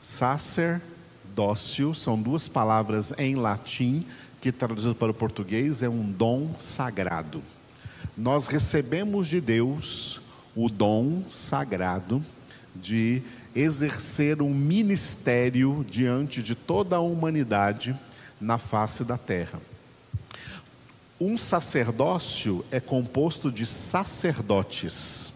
Sacerdócio 0.00 1.92
são 1.94 2.20
duas 2.20 2.46
palavras 2.46 3.12
em 3.18 3.34
latim 3.34 4.06
que 4.40 4.52
traduzido 4.52 4.94
para 4.94 5.10
o 5.10 5.14
português 5.14 5.82
é 5.82 5.88
um 5.88 6.08
dom 6.08 6.54
sagrado. 6.58 7.42
Nós 8.18 8.48
recebemos 8.48 9.28
de 9.28 9.40
Deus 9.40 10.20
o 10.56 10.68
dom 10.68 11.22
sagrado 11.30 12.20
de 12.74 13.22
exercer 13.54 14.42
um 14.42 14.52
ministério 14.52 15.86
diante 15.88 16.42
de 16.42 16.56
toda 16.56 16.96
a 16.96 17.00
humanidade 17.00 17.96
na 18.40 18.58
face 18.58 19.04
da 19.04 19.16
terra. 19.16 19.60
Um 21.20 21.38
sacerdócio 21.38 22.64
é 22.72 22.80
composto 22.80 23.52
de 23.52 23.64
sacerdotes. 23.64 25.32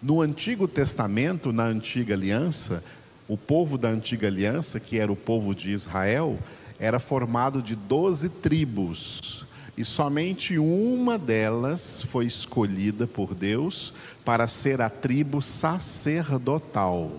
No 0.00 0.20
Antigo 0.20 0.68
Testamento, 0.68 1.52
na 1.52 1.64
Antiga 1.64 2.14
Aliança, 2.14 2.84
o 3.26 3.36
povo 3.36 3.76
da 3.76 3.88
Antiga 3.88 4.28
Aliança, 4.28 4.78
que 4.78 4.96
era 4.96 5.10
o 5.10 5.16
povo 5.16 5.56
de 5.56 5.72
Israel, 5.72 6.38
era 6.78 7.00
formado 7.00 7.60
de 7.60 7.74
doze 7.74 8.28
tribos 8.28 9.44
e 9.76 9.84
somente 9.84 10.58
uma 10.58 11.18
delas 11.18 12.02
foi 12.02 12.26
escolhida 12.26 13.06
por 13.06 13.34
Deus 13.34 13.94
para 14.24 14.46
ser 14.46 14.80
a 14.80 14.90
tribo 14.90 15.40
sacerdotal. 15.40 17.10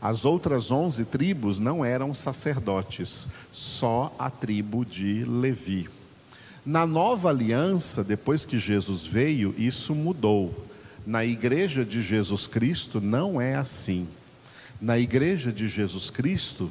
As 0.00 0.24
outras 0.24 0.70
onze 0.70 1.04
tribos 1.04 1.58
não 1.58 1.84
eram 1.84 2.12
sacerdotes, 2.12 3.28
só 3.52 4.14
a 4.18 4.28
tribo 4.28 4.84
de 4.84 5.24
Levi. 5.24 5.88
Na 6.66 6.86
nova 6.86 7.30
aliança, 7.30 8.04
depois 8.04 8.44
que 8.44 8.58
Jesus 8.58 9.04
veio, 9.04 9.54
isso 9.56 9.94
mudou. 9.94 10.66
Na 11.06 11.24
igreja 11.24 11.84
de 11.84 12.02
Jesus 12.02 12.46
Cristo 12.46 13.00
não 13.00 13.40
é 13.40 13.56
assim. 13.56 14.06
Na 14.80 14.98
igreja 14.98 15.52
de 15.52 15.66
Jesus 15.66 16.10
Cristo, 16.10 16.70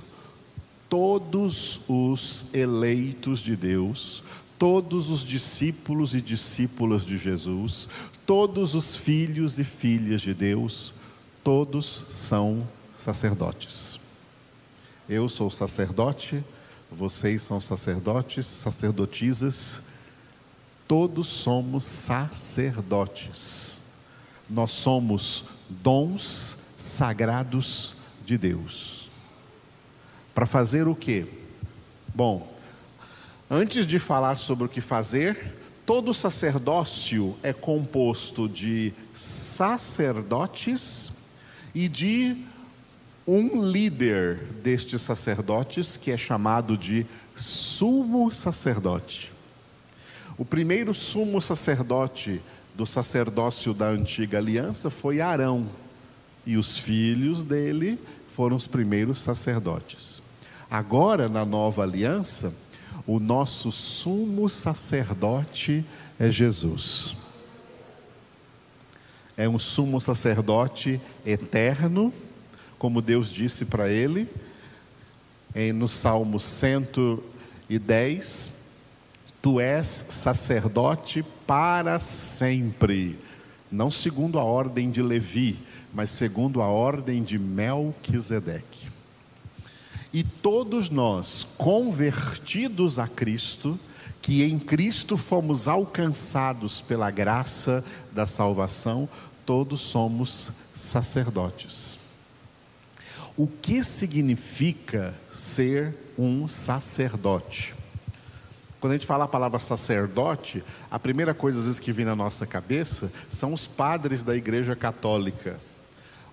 todos 0.89 1.81
os 1.87 2.45
eleitos 2.53 3.39
de 3.39 3.55
Deus, 3.55 4.23
todos 4.61 5.09
os 5.09 5.21
discípulos 5.21 6.13
e 6.13 6.21
discípulas 6.21 7.03
de 7.03 7.17
Jesus, 7.17 7.89
todos 8.27 8.75
os 8.75 8.95
filhos 8.95 9.57
e 9.57 9.63
filhas 9.63 10.21
de 10.21 10.35
Deus, 10.35 10.93
todos 11.43 12.05
são 12.11 12.69
sacerdotes. 12.95 13.99
Eu 15.09 15.27
sou 15.27 15.49
sacerdote, 15.49 16.43
vocês 16.91 17.41
são 17.41 17.59
sacerdotes, 17.59 18.45
sacerdotisas, 18.45 19.81
todos 20.87 21.25
somos 21.25 21.83
sacerdotes. 21.83 23.81
Nós 24.47 24.69
somos 24.73 25.45
dons 25.67 26.75
sagrados 26.77 27.95
de 28.23 28.37
Deus. 28.37 29.09
Para 30.35 30.45
fazer 30.45 30.87
o 30.87 30.93
quê? 30.93 31.25
Bom, 32.13 32.50
Antes 33.53 33.85
de 33.85 33.99
falar 33.99 34.37
sobre 34.37 34.63
o 34.63 34.69
que 34.69 34.79
fazer, 34.79 35.53
todo 35.85 36.13
sacerdócio 36.13 37.35
é 37.43 37.51
composto 37.51 38.47
de 38.47 38.93
sacerdotes 39.13 41.11
e 41.75 41.89
de 41.89 42.37
um 43.27 43.61
líder 43.61 44.37
destes 44.63 45.01
sacerdotes, 45.01 45.97
que 45.97 46.11
é 46.11 46.17
chamado 46.17 46.77
de 46.77 47.05
sumo 47.35 48.31
sacerdote. 48.31 49.33
O 50.37 50.45
primeiro 50.45 50.93
sumo 50.93 51.41
sacerdote 51.41 52.41
do 52.73 52.85
sacerdócio 52.85 53.73
da 53.73 53.89
antiga 53.89 54.37
aliança 54.37 54.89
foi 54.89 55.19
Arão, 55.19 55.67
e 56.45 56.55
os 56.55 56.79
filhos 56.79 57.43
dele 57.43 57.99
foram 58.29 58.55
os 58.55 58.65
primeiros 58.65 59.21
sacerdotes. 59.21 60.21
Agora, 60.69 61.27
na 61.27 61.43
nova 61.43 61.83
aliança, 61.83 62.53
o 63.05 63.19
nosso 63.19 63.71
sumo 63.71 64.49
sacerdote 64.49 65.85
é 66.19 66.29
Jesus. 66.29 67.15
É 69.35 69.49
um 69.49 69.57
sumo 69.57 69.99
sacerdote 69.99 71.01
eterno, 71.25 72.13
como 72.77 73.01
Deus 73.01 73.31
disse 73.31 73.65
para 73.65 73.89
ele, 73.89 74.29
no 75.73 75.87
Salmo 75.87 76.39
110: 76.39 78.51
Tu 79.41 79.59
és 79.59 80.05
sacerdote 80.09 81.25
para 81.47 81.99
sempre, 81.99 83.17
não 83.71 83.89
segundo 83.89 84.37
a 84.37 84.43
ordem 84.43 84.91
de 84.91 85.01
Levi, 85.01 85.57
mas 85.93 86.11
segundo 86.11 86.61
a 86.61 86.67
ordem 86.67 87.23
de 87.23 87.39
Melquisedeque. 87.39 88.90
E 90.13 90.23
todos 90.23 90.89
nós, 90.89 91.47
convertidos 91.57 92.99
a 92.99 93.07
Cristo, 93.07 93.79
que 94.21 94.43
em 94.43 94.59
Cristo 94.59 95.17
fomos 95.17 95.67
alcançados 95.67 96.81
pela 96.81 97.09
graça 97.09 97.83
da 98.11 98.25
salvação, 98.25 99.07
todos 99.45 99.81
somos 99.81 100.51
sacerdotes. 100.75 101.97
O 103.37 103.47
que 103.47 103.83
significa 103.83 105.15
ser 105.33 105.95
um 106.17 106.47
sacerdote? 106.47 107.73
Quando 108.81 108.91
a 108.91 108.95
gente 108.95 109.07
fala 109.07 109.23
a 109.23 109.29
palavra 109.29 109.59
sacerdote, 109.59 110.61
a 110.89 110.99
primeira 110.99 111.33
coisa 111.33 111.59
às 111.59 111.65
vezes 111.65 111.79
que 111.79 111.91
vem 111.91 112.03
na 112.03 112.15
nossa 112.15 112.45
cabeça 112.45 113.11
são 113.29 113.53
os 113.53 113.65
padres 113.65 114.23
da 114.23 114.35
Igreja 114.35 114.75
Católica 114.75 115.57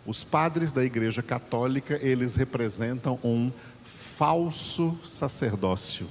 os 0.08 0.24
padres 0.24 0.72
da 0.72 0.82
Igreja 0.82 1.22
Católica, 1.22 1.98
eles 2.00 2.34
representam 2.34 3.18
um 3.22 3.52
falso 3.84 4.98
sacerdócio. 5.04 6.06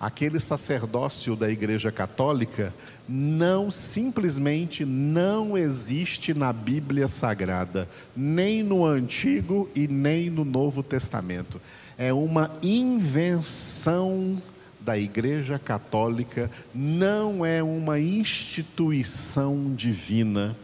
Aquele 0.00 0.40
sacerdócio 0.40 1.36
da 1.36 1.50
Igreja 1.50 1.92
Católica 1.92 2.72
não 3.06 3.70
simplesmente 3.70 4.86
não 4.86 5.56
existe 5.56 6.32
na 6.32 6.50
Bíblia 6.50 7.08
Sagrada, 7.08 7.86
nem 8.16 8.62
no 8.62 8.86
Antigo 8.86 9.68
e 9.74 9.86
nem 9.86 10.30
no 10.30 10.42
Novo 10.42 10.82
Testamento. 10.82 11.60
É 11.98 12.14
uma 12.14 12.50
invenção 12.62 14.40
da 14.80 14.98
Igreja 14.98 15.58
Católica, 15.58 16.50
não 16.74 17.44
é 17.44 17.62
uma 17.62 18.00
instituição 18.00 19.74
divina 19.74 20.56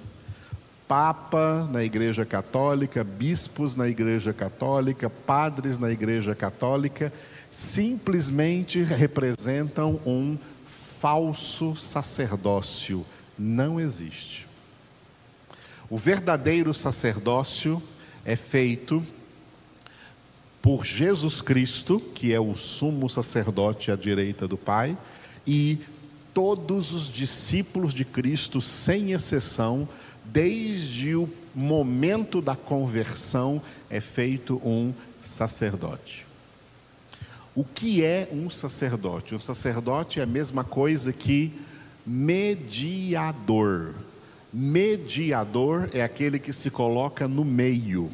Papa 0.92 1.66
na 1.72 1.82
Igreja 1.82 2.26
Católica, 2.26 3.02
bispos 3.02 3.76
na 3.76 3.88
Igreja 3.88 4.30
Católica, 4.34 5.08
padres 5.08 5.78
na 5.78 5.90
Igreja 5.90 6.34
Católica, 6.34 7.10
simplesmente 7.50 8.82
representam 8.82 9.98
um 10.04 10.36
falso 11.00 11.74
sacerdócio. 11.74 13.06
Não 13.38 13.80
existe. 13.80 14.46
O 15.88 15.96
verdadeiro 15.96 16.74
sacerdócio 16.74 17.82
é 18.22 18.36
feito 18.36 19.02
por 20.60 20.84
Jesus 20.84 21.40
Cristo, 21.40 22.00
que 22.14 22.34
é 22.34 22.38
o 22.38 22.54
sumo 22.54 23.08
sacerdote 23.08 23.90
à 23.90 23.96
direita 23.96 24.46
do 24.46 24.58
Pai, 24.58 24.94
e 25.46 25.80
todos 26.34 26.92
os 26.92 27.08
discípulos 27.08 27.94
de 27.94 28.04
Cristo, 28.04 28.60
sem 28.60 29.12
exceção, 29.12 29.88
desde 30.24 31.14
o 31.14 31.28
momento 31.54 32.40
da 32.40 32.56
conversão 32.56 33.62
é 33.90 34.00
feito 34.00 34.56
um 34.66 34.92
sacerdote. 35.20 36.26
O 37.54 37.64
que 37.64 38.02
é 38.02 38.28
um 38.32 38.48
sacerdote? 38.48 39.34
Um 39.34 39.40
sacerdote 39.40 40.20
é 40.20 40.22
a 40.22 40.26
mesma 40.26 40.64
coisa 40.64 41.12
que 41.12 41.52
mediador. 42.06 43.94
Mediador 44.52 45.90
é 45.92 46.02
aquele 46.02 46.38
que 46.38 46.52
se 46.52 46.70
coloca 46.70 47.28
no 47.28 47.44
meio. 47.44 48.10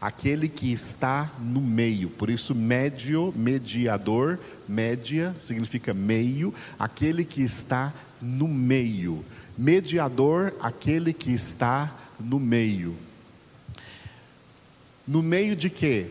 aquele 0.00 0.48
que 0.48 0.72
está 0.72 1.30
no 1.38 1.60
meio. 1.60 2.08
Por 2.08 2.30
isso, 2.30 2.54
médio, 2.54 3.34
mediador, 3.36 4.38
média 4.66 5.34
significa 5.38 5.92
meio, 5.92 6.54
aquele 6.78 7.24
que 7.24 7.42
está 7.42 7.92
no 8.20 8.48
meio. 8.48 9.24
Mediador, 9.56 10.54
aquele 10.60 11.12
que 11.12 11.32
está 11.32 11.94
no 12.18 12.38
meio. 12.38 12.96
No 15.06 15.22
meio 15.22 15.56
de 15.56 15.68
quê? 15.68 16.06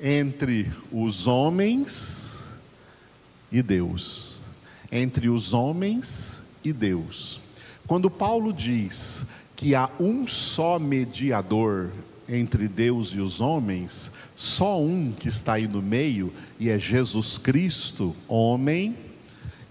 Entre 0.00 0.70
os 0.90 1.26
homens 1.26 2.48
e 3.50 3.62
Deus. 3.62 4.38
Entre 4.90 5.28
os 5.28 5.52
homens 5.52 6.44
e 6.64 6.72
Deus. 6.72 7.40
Quando 7.86 8.10
Paulo 8.10 8.52
diz 8.52 9.26
que 9.56 9.74
há 9.74 9.90
um 9.98 10.26
só 10.26 10.78
mediador 10.78 11.90
entre 12.28 12.68
Deus 12.68 13.08
e 13.08 13.20
os 13.20 13.40
homens, 13.40 14.12
só 14.36 14.80
um 14.80 15.12
que 15.12 15.28
está 15.28 15.54
aí 15.54 15.66
no 15.66 15.80
meio, 15.80 16.32
e 16.60 16.68
é 16.68 16.78
Jesus 16.78 17.38
Cristo, 17.38 18.14
homem. 18.28 18.94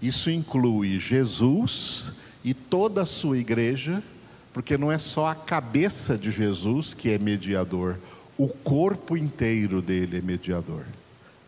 Isso 0.02 0.30
inclui 0.30 0.98
Jesus 0.98 2.10
e 2.44 2.54
toda 2.54 3.02
a 3.02 3.06
sua 3.06 3.38
igreja, 3.38 4.02
porque 4.52 4.76
não 4.78 4.90
é 4.90 4.98
só 4.98 5.26
a 5.26 5.34
cabeça 5.34 6.16
de 6.16 6.30
Jesus 6.30 6.94
que 6.94 7.10
é 7.10 7.18
mediador, 7.18 7.98
o 8.36 8.48
corpo 8.48 9.16
inteiro 9.16 9.82
dele 9.82 10.18
é 10.18 10.20
mediador. 10.20 10.84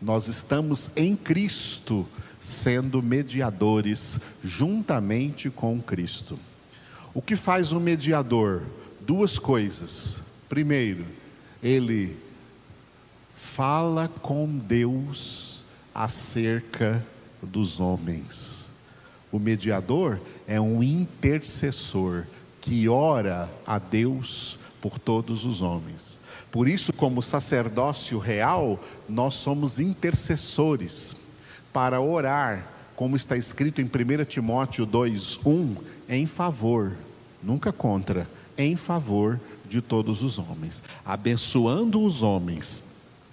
Nós 0.01 0.27
estamos 0.27 0.89
em 0.95 1.15
Cristo 1.15 2.07
sendo 2.39 3.03
mediadores 3.03 4.19
juntamente 4.43 5.49
com 5.49 5.81
Cristo. 5.81 6.37
O 7.13 7.21
que 7.21 7.35
faz 7.35 7.71
um 7.71 7.79
mediador? 7.79 8.63
Duas 8.99 9.37
coisas. 9.37 10.21
Primeiro, 10.49 11.05
ele 11.61 12.17
fala 13.35 14.07
com 14.21 14.47
Deus 14.57 15.63
acerca 15.93 17.05
dos 17.41 17.79
homens. 17.79 18.71
O 19.31 19.37
mediador 19.39 20.19
é 20.51 20.59
um 20.59 20.83
intercessor 20.83 22.25
que 22.59 22.89
ora 22.89 23.49
a 23.65 23.79
Deus 23.79 24.59
por 24.81 24.99
todos 24.99 25.45
os 25.45 25.61
homens. 25.61 26.19
Por 26.51 26.67
isso, 26.67 26.91
como 26.91 27.23
sacerdócio 27.23 28.19
real, 28.19 28.77
nós 29.07 29.35
somos 29.35 29.79
intercessores 29.79 31.15
para 31.71 32.01
orar, 32.01 32.67
como 32.97 33.15
está 33.15 33.37
escrito 33.37 33.79
em 33.79 33.85
1 33.85 34.25
Timóteo 34.25 34.85
2:1, 34.85 35.77
em 36.09 36.25
favor, 36.25 36.97
nunca 37.41 37.71
contra, 37.71 38.27
em 38.57 38.75
favor 38.75 39.39
de 39.69 39.79
todos 39.79 40.21
os 40.21 40.37
homens, 40.37 40.83
abençoando 41.05 42.03
os 42.03 42.23
homens, 42.23 42.83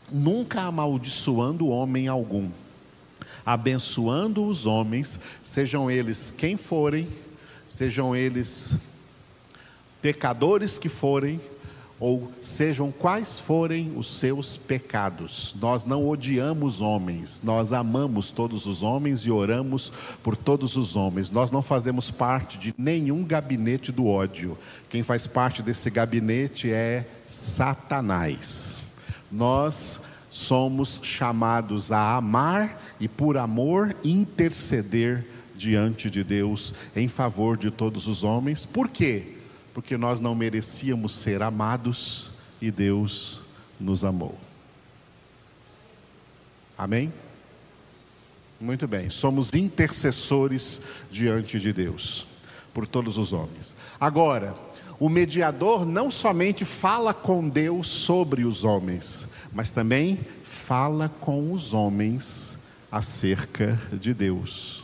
nunca 0.09 0.61
amaldiçoando 0.63 1.67
homem 1.67 2.07
algum, 2.07 2.49
abençoando 3.49 4.45
os 4.45 4.67
homens, 4.67 5.19
sejam 5.43 5.91
eles 5.91 6.31
quem 6.31 6.59
forem, 6.59 7.09
sejam 7.67 8.15
eles 8.15 8.77
pecadores 10.03 10.79
que 10.79 10.91
forem, 10.91 11.41
ou 11.99 12.31
sejam 12.43 12.93
quais 12.93 13.41
forem 13.41 13.95
os 13.97 14.19
seus 14.19 14.59
pecados. 14.59 15.57
Nós 15.59 15.87
não 15.87 16.07
odiamos 16.07 16.83
homens, 16.83 17.41
nós 17.43 17.73
amamos 17.73 18.31
todos 18.31 18.67
os 18.67 18.83
homens 18.83 19.21
e 19.21 19.31
oramos 19.31 19.95
por 20.23 20.37
todos 20.37 20.77
os 20.77 20.95
homens. 20.95 21.31
Nós 21.31 21.51
não 21.51 21.63
fazemos 21.63 22.11
parte 22.11 22.59
de 22.59 22.75
nenhum 22.77 23.25
gabinete 23.25 23.91
do 23.91 24.07
ódio. 24.07 24.59
Quem 24.91 25.03
faz 25.03 25.27
parte 25.27 25.63
desse 25.63 25.89
gabinete 25.89 26.71
é 26.71 27.09
Satanás. 27.27 28.83
Nós 29.33 30.03
somos 30.31 31.01
chamados 31.03 31.91
a 31.91 32.17
amar 32.17 32.81
e, 33.01 33.09
por 33.09 33.37
amor, 33.37 33.97
interceder 34.05 35.27
diante 35.57 36.09
de 36.09 36.23
Deus 36.23 36.75
em 36.95 37.09
favor 37.09 37.57
de 37.57 37.71
todos 37.71 38.07
os 38.07 38.23
homens. 38.23 38.65
Por 38.65 38.89
quê? 38.89 39.39
porque 39.79 39.97
nós 39.97 40.19
não 40.19 40.35
merecíamos 40.35 41.13
ser 41.13 41.41
amados 41.41 42.33
e 42.61 42.69
Deus 42.69 43.41
nos 43.79 44.05
amou. 44.05 44.37
Amém? 46.77 47.13
Muito 48.61 48.89
bem, 48.89 49.09
somos 49.09 49.55
intercessores 49.55 50.83
diante 51.13 51.61
de 51.61 51.73
Deus, 51.73 52.27
por 52.75 52.89
todos 52.89 53.17
os 53.19 53.33
homens. 53.33 53.77
Agora, 54.01 54.53
o 54.99 55.09
mediador 55.09 55.87
não 55.87 56.11
somente 56.11 56.65
fala 56.65 57.15
com 57.15 57.49
Deus 57.49 57.89
sobre 57.89 58.45
os 58.45 58.65
homens, 58.65 59.29
mas 59.53 59.71
também 59.71 60.21
fala 60.43 61.09
com 61.21 61.53
os 61.53 61.73
homens 61.73 62.59
acerca 62.91 63.81
de 63.93 64.13
Deus 64.13 64.79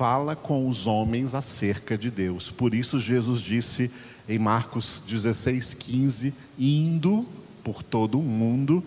fala 0.00 0.34
com 0.34 0.66
os 0.66 0.86
homens 0.86 1.34
acerca 1.34 1.98
de 1.98 2.10
Deus. 2.10 2.50
Por 2.50 2.72
isso, 2.72 2.98
Jesus 2.98 3.42
disse 3.42 3.90
em 4.26 4.38
Marcos 4.38 5.04
16, 5.06 5.74
15: 5.74 6.32
Indo 6.58 7.28
por 7.62 7.82
todo 7.82 8.18
o 8.18 8.22
mundo, 8.22 8.82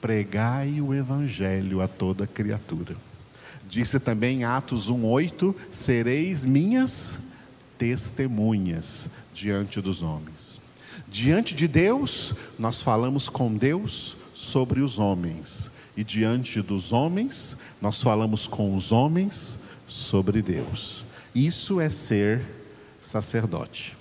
pregai 0.00 0.80
o 0.80 0.92
evangelho 0.92 1.80
a 1.80 1.86
toda 1.86 2.26
criatura. 2.26 2.96
Disse 3.68 4.00
também 4.00 4.40
em 4.40 4.44
Atos 4.44 4.90
1:8: 4.90 5.54
Sereis 5.70 6.44
minhas 6.44 7.20
testemunhas 7.80 9.08
diante 9.32 9.80
dos 9.80 10.02
homens. 10.02 10.60
Diante 11.08 11.54
de 11.54 11.66
Deus, 11.66 12.34
nós 12.58 12.82
falamos 12.82 13.30
com 13.30 13.56
Deus 13.56 14.18
sobre 14.34 14.82
os 14.82 14.98
homens, 14.98 15.70
e 15.96 16.04
diante 16.04 16.60
dos 16.60 16.92
homens, 16.92 17.56
nós 17.80 18.02
falamos 18.02 18.46
com 18.46 18.76
os 18.76 18.92
homens 18.92 19.58
sobre 19.88 20.42
Deus. 20.42 21.06
Isso 21.34 21.80
é 21.80 21.88
ser 21.88 22.42
sacerdote. 23.00 23.96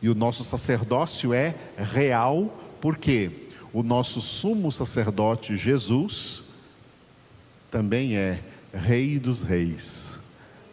E 0.00 0.08
o 0.08 0.14
nosso 0.14 0.44
sacerdócio 0.44 1.34
é 1.34 1.56
real, 1.76 2.56
porque 2.80 3.30
o 3.72 3.82
nosso 3.82 4.20
sumo 4.20 4.70
sacerdote 4.70 5.56
Jesus 5.56 6.44
também 7.70 8.16
é 8.16 8.42
Rei 8.72 9.18
dos 9.18 9.42
Reis 9.42 10.20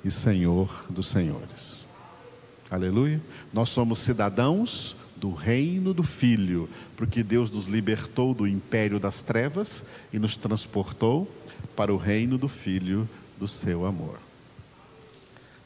e 0.06 0.12
Senhor 0.12 0.86
dos 0.90 1.08
Senhores. 1.08 1.79
Aleluia. 2.70 3.20
Nós 3.52 3.70
somos 3.70 4.00
cidadãos 4.00 4.96
do 5.16 5.34
reino 5.34 5.94
do 5.94 6.04
Filho, 6.04 6.70
porque 6.96 7.24
Deus 7.24 7.50
nos 7.52 7.66
libertou 7.66 8.34
do 8.34 8.48
império 8.48 9.00
das 9.00 9.24
trevas 9.24 9.84
e 10.14 10.20
nos 10.20 10.38
transportou 10.38 11.30
para 11.76 11.94
o 11.94 11.98
reino 11.98 12.38
do 12.38 12.48
Filho 12.48 13.10
do 13.38 13.48
seu 13.48 13.86
amor. 13.86 14.20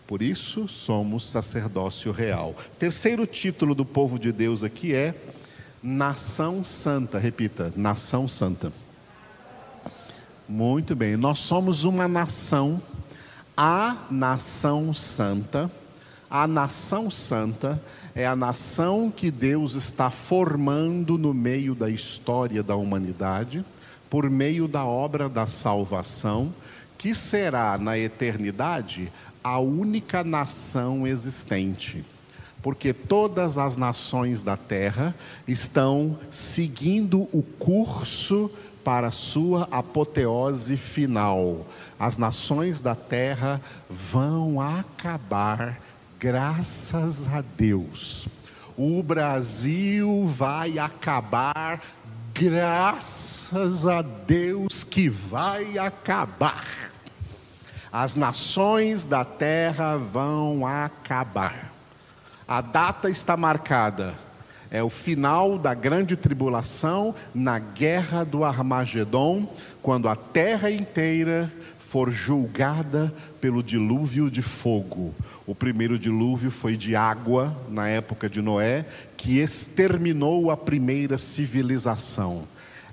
Por 0.08 0.22
isso 0.22 0.68
somos 0.68 1.26
sacerdócio 1.28 2.12
real. 2.12 2.56
Terceiro 2.80 3.26
título 3.26 3.76
do 3.76 3.86
povo 3.86 4.18
de 4.18 4.32
Deus 4.32 4.63
aqui 4.63 4.94
é 4.94 5.16
Nação 5.82 6.63
Santa. 6.63 7.20
Repita, 7.20 7.74
Nação 7.76 8.28
Santa. 8.28 8.72
Muito 10.48 10.96
bem, 10.96 11.16
nós 11.16 11.39
somos 11.39 11.84
uma 11.84 12.08
nação, 12.08 12.82
a 13.56 14.06
nação 14.12 14.94
santa. 14.94 15.72
A 16.34 16.48
nação 16.48 17.12
santa 17.12 17.80
é 18.15 18.26
a 18.26 18.36
nação 18.36 19.13
que 19.15 19.30
Deus 19.30 19.76
está 19.76 20.10
formando 20.10 21.15
no 21.15 21.32
meio 21.32 21.76
da 21.76 21.91
história 21.91 22.63
da 22.63 22.76
humanidade, 22.76 23.63
por 24.10 24.28
meio 24.32 24.67
da 24.67 24.84
obra 24.84 25.30
da 25.30 25.46
salvação, 25.46 26.52
que 26.98 27.13
será 27.13 27.78
na 27.78 28.00
eternidade 28.00 29.12
a 29.43 29.60
única 29.60 30.24
nação 30.24 31.06
existente, 31.06 32.04
porque 32.63 32.93
todas 32.93 33.60
as 33.60 33.78
nações 33.78 34.41
da 34.41 34.58
terra 34.58 35.13
estão 35.48 36.17
seguindo 36.32 37.30
o 37.32 37.43
curso 37.60 38.50
para 38.84 39.12
sua 39.12 39.67
apoteose 39.72 40.78
final. 40.78 41.63
As 42.00 42.17
nações 42.17 42.80
da 42.80 42.96
terra 42.96 43.62
vão 43.88 44.60
acabar, 44.60 45.80
graças 46.24 47.28
a 47.28 47.42
Deus. 47.42 48.30
O 48.78 49.04
Brasil 49.04 50.26
vai 50.26 50.80
acabar, 50.80 51.82
graças 52.34 53.86
a 53.86 54.02
Deus 54.02 54.86
que 54.86 55.10
vai 55.10 55.78
acabar 55.78 56.64
as 57.92 58.16
nações 58.16 59.06
da 59.06 59.26
terra 59.26 59.98
vão 59.98 60.66
acabar. 60.66 61.72
A 62.48 62.60
data 62.60 63.10
está 63.10 63.36
marcada. 63.38 64.16
É 64.72 64.82
o 64.82 64.90
final 64.90 65.60
da 65.60 65.76
grande 65.76 66.16
tribulação 66.16 67.14
na 67.36 67.60
guerra 67.60 68.24
do 68.24 68.44
Armagedon, 68.44 69.48
quando 69.84 70.10
a 70.10 70.16
terra 70.16 70.72
inteira 70.72 71.54
for 71.93 72.10
julgada 72.10 73.13
pelo 73.39 73.62
dilúvio 73.62 74.32
de 74.32 74.41
fogo. 74.41 75.13
O 75.45 75.53
primeiro 75.53 75.99
dilúvio 75.99 76.49
foi 76.49 76.75
de 76.75 76.95
água, 76.95 77.56
na 77.69 77.88
época 77.88 78.27
de 78.27 78.41
Noé, 78.41 78.84
que 79.15 79.38
exterminou 79.38 80.49
a 80.49 80.58
primeira 80.58 81.19
civilização. 81.19 82.47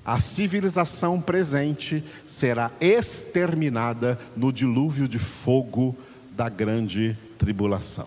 A 0.04 0.18
civilização 0.18 1.18
presente 1.18 2.04
será 2.26 2.70
exterminada 2.78 4.18
no 4.36 4.52
dilúvio 4.52 5.08
de 5.08 5.18
fogo 5.18 5.96
da 6.32 6.50
grande 6.50 7.16
tribulação. 7.38 8.06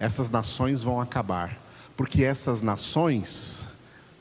Essas 0.00 0.30
nações 0.30 0.82
vão 0.82 0.98
acabar, 0.98 1.60
porque 1.94 2.24
essas 2.24 2.62
nações 2.62 3.66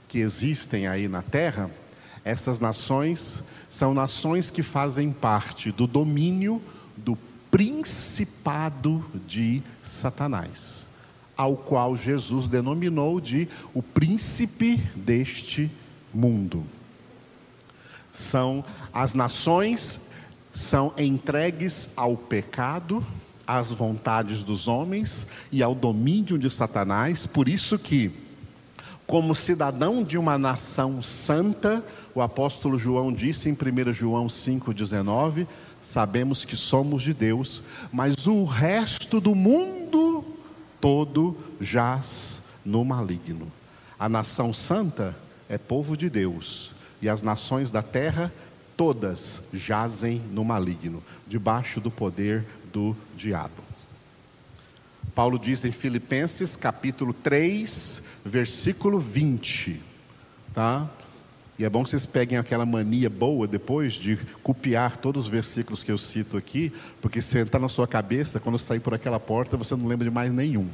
que 0.10 0.20
existem 0.20 0.88
aí 0.88 1.08
na 1.08 1.22
terra, 1.22 1.72
essas 2.26 2.60
nações 2.60 3.42
são 3.76 3.94
nações 3.94 4.50
que 4.50 4.64
fazem 4.64 5.12
parte 5.12 5.70
do 5.70 5.86
domínio 5.86 6.62
do 6.96 7.18
principado 7.52 9.06
de 9.28 9.62
Satanás, 9.84 10.88
ao 11.36 11.58
qual 11.58 11.94
Jesus 11.94 12.48
denominou 12.48 13.20
de 13.20 13.50
o 13.74 13.84
príncipe 13.84 14.78
deste 14.96 15.70
mundo. 16.14 16.64
São 18.14 18.64
as 18.94 19.14
nações 19.14 20.10
são 20.54 20.94
entregues 20.98 21.90
ao 21.98 22.16
pecado, 22.16 23.06
às 23.46 23.74
vontades 23.74 24.42
dos 24.42 24.70
homens 24.70 25.28
e 25.52 25.62
ao 25.62 25.76
domínio 25.76 26.40
de 26.40 26.50
Satanás, 26.50 27.26
por 27.26 27.50
isso 27.50 27.78
que 27.78 28.10
como 29.08 29.36
cidadão 29.36 30.04
de 30.04 30.18
uma 30.18 30.38
nação 30.38 31.02
santa, 31.04 31.84
o 32.14 32.22
apóstolo 32.22 32.78
João 32.78 33.14
disse 33.14 33.50
em 33.50 33.54
1 33.54 33.94
João 33.94 34.28
5,19: 34.28 35.48
sabemos 35.82 36.44
que 36.44 36.58
somos 36.58 37.04
de 37.04 37.14
Deus, 37.14 37.62
mas 37.92 38.26
o 38.26 38.44
resto 38.44 39.22
do 39.22 39.36
mundo 39.36 40.26
todo 40.82 41.38
jaz 41.62 42.44
no 42.66 42.84
maligno. 42.84 43.52
A 43.98 44.10
nação 44.10 44.52
santa 44.52 45.16
é 45.48 45.58
povo 45.58 45.96
de 45.96 46.10
Deus, 46.10 46.74
e 47.02 47.08
as 47.08 47.22
nações 47.22 47.70
da 47.70 47.84
terra, 47.84 48.34
todas 48.76 49.44
jazem 49.54 50.22
no 50.32 50.44
maligno, 50.44 51.04
debaixo 51.28 51.80
do 51.80 51.92
poder 51.92 52.46
do 52.74 52.96
diabo. 53.16 53.64
Paulo 55.16 55.40
diz 55.40 55.64
em 55.64 55.72
Filipenses 55.72 56.58
capítulo 56.58 57.14
3, 57.14 58.04
versículo 58.26 59.00
20, 59.00 59.82
tá? 60.54 60.90
E 61.58 61.64
é 61.64 61.70
bom 61.70 61.86
que 61.86 61.90
vocês 61.90 62.06
peguem 62.06 62.38
aquela 62.38 62.66
mania 62.66 63.10
boa 63.10 63.48
depois 63.48 63.94
de 63.94 64.18
copiar 64.44 64.98
todos 64.98 65.24
os 65.24 65.30
versículos 65.30 65.84
que 65.84 65.90
eu 65.90 65.98
cito 65.98 66.36
aqui, 66.36 66.70
porque 67.00 67.22
se 67.22 67.40
entrar 67.40 67.62
na 67.62 67.70
sua 67.70 67.88
cabeça, 67.88 68.42
quando 68.42 68.60
sair 68.60 68.82
por 68.82 68.94
aquela 68.94 69.18
porta, 69.18 69.56
você 69.56 69.74
não 69.74 69.88
lembra 69.88 70.04
de 70.04 70.14
mais 70.14 70.34
nenhum. 70.34 70.68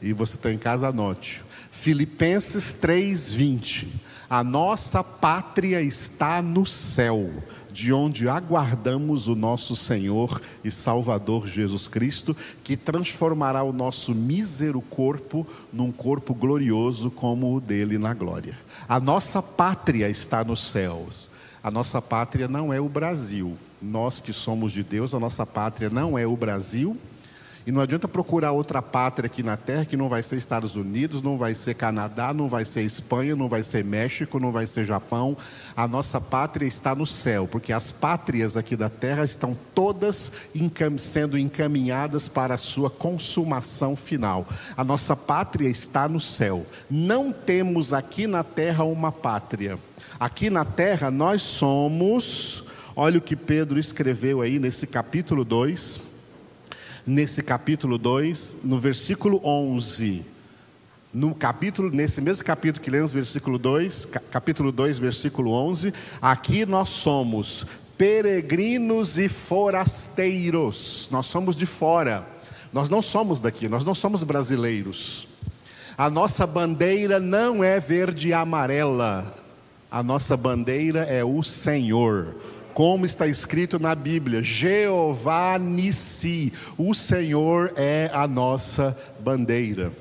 E 0.00 0.14
você 0.14 0.36
está 0.36 0.50
em 0.50 0.56
casa, 0.56 0.88
anote. 0.88 1.44
Filipenses 1.70 2.72
3:20. 2.72 3.86
A 4.30 4.42
nossa 4.42 5.04
pátria 5.04 5.82
está 5.82 6.40
no 6.40 6.64
céu, 6.64 7.30
de 7.72 7.92
onde 7.92 8.28
aguardamos 8.28 9.28
o 9.28 9.34
nosso 9.34 9.74
Senhor 9.74 10.40
e 10.62 10.70
Salvador 10.70 11.46
Jesus 11.48 11.88
Cristo, 11.88 12.36
que 12.62 12.76
transformará 12.76 13.62
o 13.62 13.72
nosso 13.72 14.14
mísero 14.14 14.80
corpo 14.82 15.46
num 15.72 15.90
corpo 15.90 16.34
glorioso 16.34 17.10
como 17.10 17.54
o 17.54 17.60
dele 17.60 17.96
na 17.98 18.12
glória. 18.12 18.58
A 18.88 19.00
nossa 19.00 19.42
pátria 19.42 20.08
está 20.08 20.44
nos 20.44 20.62
céus. 20.62 21.30
A 21.62 21.70
nossa 21.70 22.02
pátria 22.02 22.46
não 22.46 22.72
é 22.72 22.80
o 22.80 22.88
Brasil. 22.88 23.56
Nós 23.80 24.20
que 24.20 24.32
somos 24.32 24.72
de 24.72 24.82
Deus, 24.82 25.14
a 25.14 25.20
nossa 25.20 25.46
pátria 25.46 25.88
não 25.88 26.18
é 26.18 26.26
o 26.26 26.36
Brasil, 26.36 26.96
e 27.64 27.70
não 27.70 27.80
adianta 27.80 28.08
procurar 28.08 28.50
outra 28.50 28.82
pátria 28.82 29.26
aqui 29.26 29.42
na 29.42 29.56
terra 29.56 29.84
que 29.84 29.96
não 29.96 30.08
vai 30.08 30.22
ser 30.22 30.36
Estados 30.36 30.74
Unidos, 30.74 31.22
não 31.22 31.36
vai 31.36 31.54
ser 31.54 31.74
Canadá, 31.74 32.34
não 32.34 32.48
vai 32.48 32.64
ser 32.64 32.82
Espanha, 32.82 33.36
não 33.36 33.48
vai 33.48 33.62
ser 33.62 33.84
México, 33.84 34.40
não 34.40 34.50
vai 34.50 34.66
ser 34.66 34.84
Japão. 34.84 35.36
A 35.76 35.86
nossa 35.86 36.20
pátria 36.20 36.66
está 36.66 36.94
no 36.94 37.06
céu, 37.06 37.46
porque 37.46 37.72
as 37.72 37.92
pátrias 37.92 38.56
aqui 38.56 38.74
da 38.74 38.88
terra 38.88 39.24
estão 39.24 39.56
todas 39.74 40.32
sendo 40.98 41.38
encaminhadas 41.38 42.26
para 42.26 42.54
a 42.54 42.58
sua 42.58 42.90
consumação 42.90 43.94
final. 43.94 44.46
A 44.76 44.82
nossa 44.82 45.14
pátria 45.14 45.68
está 45.68 46.08
no 46.08 46.20
céu. 46.20 46.66
Não 46.90 47.32
temos 47.32 47.92
aqui 47.92 48.26
na 48.26 48.42
terra 48.42 48.82
uma 48.82 49.12
pátria. 49.12 49.78
Aqui 50.18 50.50
na 50.50 50.64
terra 50.64 51.10
nós 51.12 51.42
somos, 51.42 52.64
olha 52.96 53.18
o 53.18 53.22
que 53.22 53.36
Pedro 53.36 53.78
escreveu 53.78 54.40
aí 54.40 54.58
nesse 54.58 54.86
capítulo 54.86 55.44
2 55.44 56.11
nesse 57.06 57.42
capítulo 57.42 57.98
2, 57.98 58.58
no 58.62 58.78
versículo 58.78 59.40
11. 59.44 60.24
No 61.12 61.34
capítulo, 61.34 61.90
nesse 61.90 62.20
mesmo 62.20 62.44
capítulo 62.44 62.82
que 62.82 62.90
lemos, 62.90 63.12
versículo 63.12 63.58
2, 63.58 64.06
capítulo 64.30 64.72
2, 64.72 64.98
versículo 64.98 65.52
11, 65.52 65.92
aqui 66.20 66.64
nós 66.64 66.88
somos 66.88 67.66
peregrinos 67.98 69.18
e 69.18 69.28
forasteiros. 69.28 71.08
Nós 71.10 71.26
somos 71.26 71.54
de 71.54 71.66
fora. 71.66 72.26
Nós 72.72 72.88
não 72.88 73.02
somos 73.02 73.40
daqui, 73.40 73.68
nós 73.68 73.84
não 73.84 73.94
somos 73.94 74.24
brasileiros. 74.24 75.28
A 75.98 76.08
nossa 76.08 76.46
bandeira 76.46 77.20
não 77.20 77.62
é 77.62 77.78
verde 77.78 78.28
e 78.28 78.32
amarela. 78.32 79.36
A 79.90 80.02
nossa 80.02 80.38
bandeira 80.38 81.02
é 81.02 81.22
o 81.22 81.42
Senhor 81.42 82.34
como 82.74 83.04
está 83.04 83.26
escrito 83.26 83.78
na 83.78 83.94
Bíblia: 83.94 84.42
Jeová 84.42 85.58
Nissi, 85.58 86.52
o 86.76 86.94
Senhor 86.94 87.72
é 87.76 88.10
a 88.12 88.26
nossa 88.26 88.96
bandeira. 89.20 89.92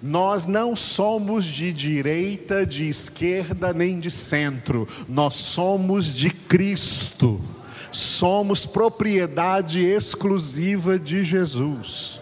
Nós 0.00 0.46
não 0.46 0.76
somos 0.76 1.44
de 1.44 1.72
direita, 1.72 2.64
de 2.64 2.88
esquerda, 2.88 3.72
nem 3.72 3.98
de 3.98 4.10
centro, 4.12 4.86
nós 5.08 5.36
somos 5.36 6.14
de 6.14 6.30
Cristo, 6.30 7.40
somos 7.90 8.64
propriedade 8.64 9.84
exclusiva 9.84 10.98
de 10.98 11.24
Jesus. 11.24 12.20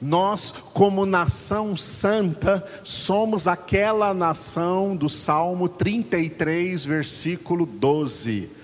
Nós, 0.00 0.54
como 0.72 1.04
nação 1.04 1.76
santa, 1.76 2.64
somos 2.84 3.46
aquela 3.46 4.14
nação 4.14 4.96
do 4.96 5.10
Salmo 5.10 5.68
33, 5.68 6.86
versículo 6.86 7.66
12 7.66 8.59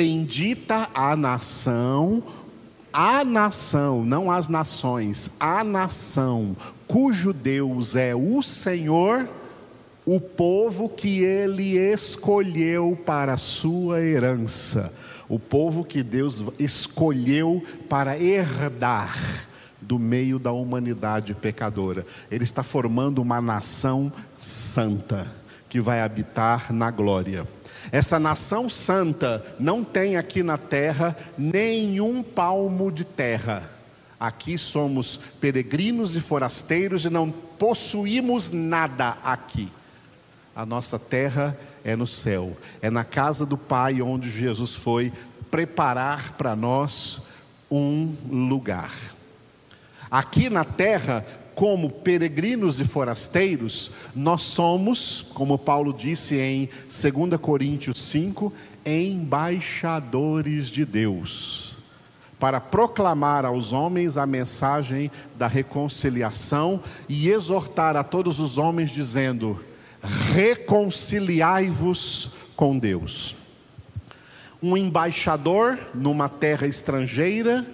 Bendita 0.00 0.88
a 0.94 1.14
nação, 1.14 2.22
a 2.90 3.22
nação, 3.22 4.02
não 4.02 4.30
as 4.30 4.48
nações, 4.48 5.30
a 5.38 5.62
nação, 5.62 6.56
cujo 6.88 7.34
Deus 7.34 7.94
é 7.94 8.14
o 8.14 8.40
Senhor, 8.40 9.28
o 10.06 10.18
povo 10.18 10.88
que 10.88 11.22
ele 11.22 11.76
escolheu 11.76 12.98
para 13.04 13.34
a 13.34 13.36
sua 13.36 14.00
herança, 14.00 14.90
o 15.28 15.38
povo 15.38 15.84
que 15.84 16.02
Deus 16.02 16.42
escolheu 16.58 17.62
para 17.86 18.18
herdar 18.18 19.14
do 19.82 19.98
meio 19.98 20.38
da 20.38 20.50
humanidade 20.50 21.34
pecadora. 21.34 22.06
Ele 22.30 22.44
está 22.44 22.62
formando 22.62 23.20
uma 23.20 23.38
nação 23.38 24.10
santa 24.40 25.26
que 25.68 25.78
vai 25.78 26.00
habitar 26.00 26.72
na 26.72 26.90
glória. 26.90 27.46
Essa 27.90 28.18
nação 28.18 28.68
santa 28.68 29.44
não 29.58 29.82
tem 29.82 30.16
aqui 30.16 30.42
na 30.42 30.58
terra 30.58 31.16
nenhum 31.36 32.22
palmo 32.22 32.90
de 32.92 33.04
terra. 33.04 33.70
Aqui 34.18 34.58
somos 34.58 35.16
peregrinos 35.40 36.14
e 36.14 36.20
forasteiros 36.20 37.04
e 37.04 37.10
não 37.10 37.30
possuímos 37.30 38.50
nada 38.50 39.16
aqui. 39.24 39.70
A 40.54 40.66
nossa 40.66 40.98
terra 40.98 41.56
é 41.82 41.96
no 41.96 42.06
céu, 42.06 42.56
é 42.82 42.90
na 42.90 43.04
casa 43.04 43.46
do 43.46 43.56
Pai 43.56 44.02
onde 44.02 44.30
Jesus 44.30 44.74
foi 44.74 45.12
preparar 45.50 46.32
para 46.32 46.54
nós 46.54 47.22
um 47.70 48.14
lugar. 48.28 48.92
Aqui 50.10 50.50
na 50.50 50.64
terra 50.64 51.24
como 51.60 51.90
peregrinos 51.90 52.80
e 52.80 52.86
forasteiros, 52.86 53.90
nós 54.16 54.44
somos, 54.44 55.26
como 55.34 55.58
Paulo 55.58 55.92
disse 55.92 56.38
em 56.38 56.70
2 56.88 57.38
Coríntios 57.38 58.00
5, 58.00 58.50
embaixadores 58.82 60.70
de 60.70 60.86
Deus, 60.86 61.76
para 62.38 62.62
proclamar 62.62 63.44
aos 63.44 63.74
homens 63.74 64.16
a 64.16 64.24
mensagem 64.24 65.10
da 65.36 65.46
reconciliação 65.46 66.82
e 67.06 67.28
exortar 67.28 67.94
a 67.94 68.02
todos 68.02 68.40
os 68.40 68.56
homens, 68.56 68.90
dizendo: 68.90 69.62
reconciliai-vos 70.32 72.30
com 72.56 72.78
Deus. 72.78 73.36
Um 74.62 74.78
embaixador 74.78 75.78
numa 75.92 76.26
terra 76.26 76.66
estrangeira, 76.66 77.66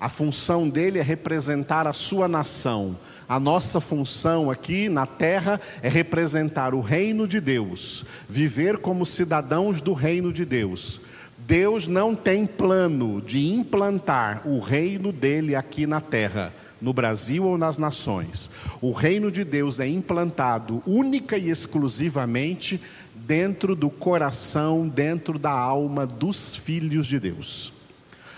a 0.00 0.08
função 0.08 0.68
dele 0.68 0.98
é 0.98 1.02
representar 1.02 1.86
a 1.86 1.92
sua 1.92 2.26
nação 2.26 2.96
a 3.32 3.40
nossa 3.40 3.80
função 3.80 4.50
aqui 4.50 4.90
na 4.90 5.06
terra 5.06 5.58
é 5.82 5.88
representar 5.88 6.74
o 6.74 6.82
reino 6.82 7.26
de 7.26 7.40
Deus, 7.40 8.04
viver 8.28 8.76
como 8.76 9.06
cidadãos 9.06 9.80
do 9.80 9.94
reino 9.94 10.30
de 10.30 10.44
Deus, 10.44 11.00
Deus 11.38 11.86
não 11.86 12.14
tem 12.14 12.44
plano 12.44 13.22
de 13.22 13.50
implantar 13.54 14.46
o 14.46 14.58
reino 14.58 15.10
dele 15.10 15.56
aqui 15.56 15.86
na 15.86 15.98
terra, 15.98 16.52
no 16.78 16.92
Brasil 16.92 17.44
ou 17.44 17.56
nas 17.56 17.78
nações. 17.78 18.50
O 18.82 18.92
reino 18.92 19.32
de 19.32 19.44
Deus 19.44 19.80
é 19.80 19.88
implantado 19.88 20.82
única 20.86 21.38
e 21.38 21.48
exclusivamente 21.48 22.78
dentro 23.14 23.74
do 23.74 23.88
coração, 23.88 24.86
dentro 24.86 25.38
da 25.38 25.52
alma 25.52 26.06
dos 26.06 26.54
filhos 26.54 27.06
de 27.06 27.18
Deus. 27.18 27.72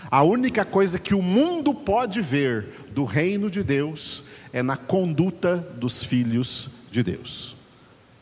A 0.09 0.23
única 0.23 0.63
coisa 0.63 0.99
que 0.99 1.15
o 1.15 1.21
mundo 1.21 1.73
pode 1.73 2.21
ver 2.21 2.67
do 2.91 3.05
reino 3.05 3.49
de 3.49 3.63
Deus 3.63 4.23
é 4.53 4.61
na 4.61 4.77
conduta 4.77 5.57
dos 5.77 6.03
filhos 6.03 6.69
de 6.91 7.03
Deus. 7.03 7.55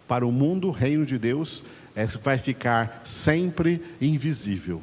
Para 0.07 0.25
o 0.25 0.31
mundo, 0.31 0.69
o 0.69 0.71
reino 0.71 1.05
de 1.05 1.17
Deus 1.17 1.63
é, 1.95 2.05
vai 2.05 2.37
ficar 2.37 3.01
sempre 3.03 3.81
invisível. 4.01 4.81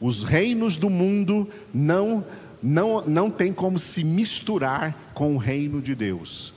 Os 0.00 0.22
reinos 0.22 0.76
do 0.76 0.90
mundo 0.90 1.48
não, 1.72 2.24
não, 2.62 3.04
não 3.06 3.30
tem 3.30 3.52
como 3.52 3.78
se 3.78 4.04
misturar 4.04 5.12
com 5.14 5.34
o 5.34 5.38
reino 5.38 5.80
de 5.80 5.94
Deus 5.94 6.52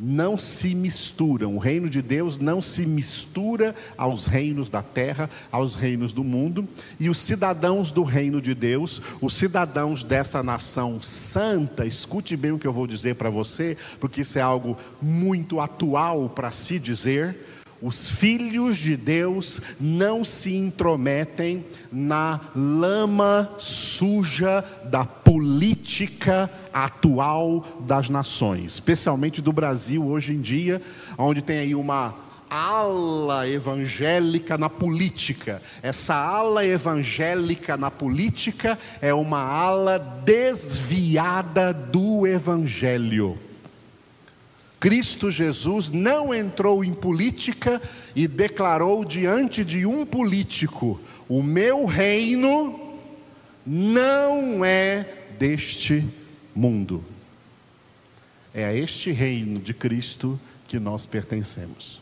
não 0.00 0.38
se 0.38 0.74
misturam. 0.74 1.56
O 1.56 1.58
reino 1.58 1.88
de 1.88 2.00
Deus 2.00 2.38
não 2.38 2.62
se 2.62 2.86
mistura 2.86 3.74
aos 3.96 4.26
reinos 4.26 4.70
da 4.70 4.82
terra, 4.82 5.28
aos 5.52 5.74
reinos 5.74 6.12
do 6.12 6.24
mundo. 6.24 6.66
E 6.98 7.10
os 7.10 7.18
cidadãos 7.18 7.90
do 7.90 8.02
reino 8.02 8.40
de 8.40 8.54
Deus, 8.54 9.02
os 9.20 9.34
cidadãos 9.34 10.02
dessa 10.02 10.42
nação 10.42 11.02
santa, 11.02 11.84
escute 11.84 12.36
bem 12.36 12.52
o 12.52 12.58
que 12.58 12.66
eu 12.66 12.72
vou 12.72 12.86
dizer 12.86 13.16
para 13.16 13.28
você, 13.28 13.76
porque 13.98 14.22
isso 14.22 14.38
é 14.38 14.42
algo 14.42 14.78
muito 15.02 15.60
atual 15.60 16.28
para 16.30 16.50
se 16.50 16.78
dizer 16.78 17.49
os 17.82 18.10
filhos 18.10 18.76
de 18.76 18.96
Deus 18.96 19.60
não 19.80 20.24
se 20.24 20.54
intrometem 20.54 21.64
na 21.90 22.40
lama 22.54 23.50
suja 23.58 24.64
da 24.84 25.04
política 25.04 26.50
atual 26.72 27.64
das 27.80 28.08
nações, 28.08 28.74
especialmente 28.74 29.40
do 29.40 29.52
Brasil 29.52 30.06
hoje 30.06 30.32
em 30.32 30.40
dia, 30.40 30.80
onde 31.16 31.42
tem 31.42 31.58
aí 31.58 31.74
uma 31.74 32.14
ala 32.50 33.48
evangélica 33.48 34.58
na 34.58 34.68
política. 34.68 35.62
Essa 35.82 36.14
ala 36.14 36.66
evangélica 36.66 37.76
na 37.76 37.90
política 37.90 38.76
é 39.00 39.14
uma 39.14 39.40
ala 39.40 39.98
desviada 40.24 41.72
do 41.72 42.26
evangelho. 42.26 43.38
Cristo 44.80 45.30
Jesus 45.30 45.90
não 45.90 46.34
entrou 46.34 46.82
em 46.82 46.94
política 46.94 47.82
e 48.16 48.26
declarou 48.26 49.04
diante 49.04 49.62
de 49.62 49.84
um 49.84 50.06
político: 50.06 50.98
O 51.28 51.42
meu 51.42 51.84
reino 51.84 52.98
não 53.66 54.64
é 54.64 55.06
deste 55.38 56.02
mundo. 56.54 57.04
É 58.54 58.64
a 58.64 58.74
este 58.74 59.12
reino 59.12 59.60
de 59.60 59.74
Cristo 59.74 60.40
que 60.66 60.78
nós 60.78 61.04
pertencemos, 61.04 62.00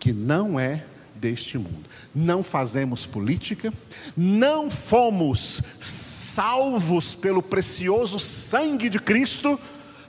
que 0.00 0.12
não 0.12 0.58
é 0.58 0.84
deste 1.14 1.58
mundo. 1.58 1.84
Não 2.14 2.42
fazemos 2.42 3.04
política, 3.04 3.72
não 4.16 4.70
fomos 4.70 5.62
salvos 5.80 7.14
pelo 7.14 7.42
precioso 7.42 8.18
sangue 8.18 8.88
de 8.88 8.98
Cristo 8.98 9.60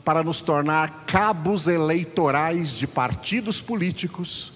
para 0.06 0.24
nos 0.24 0.40
tornar 0.40 1.06
cabos 1.08 1.68
eleitorais 1.68 2.78
de 2.78 2.86
partidos 2.86 3.60
políticos, 3.60 4.54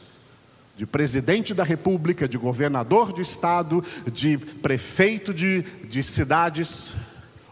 de 0.77 0.85
presidente 0.85 1.55
da 1.55 1.63
república, 1.63 2.29
de 2.29 2.37
governador 2.37 3.11
de 3.11 3.23
estado, 3.23 3.83
de 4.13 4.37
prefeito 4.37 5.33
de, 5.33 5.63
de 5.89 6.03
cidades, 6.03 6.95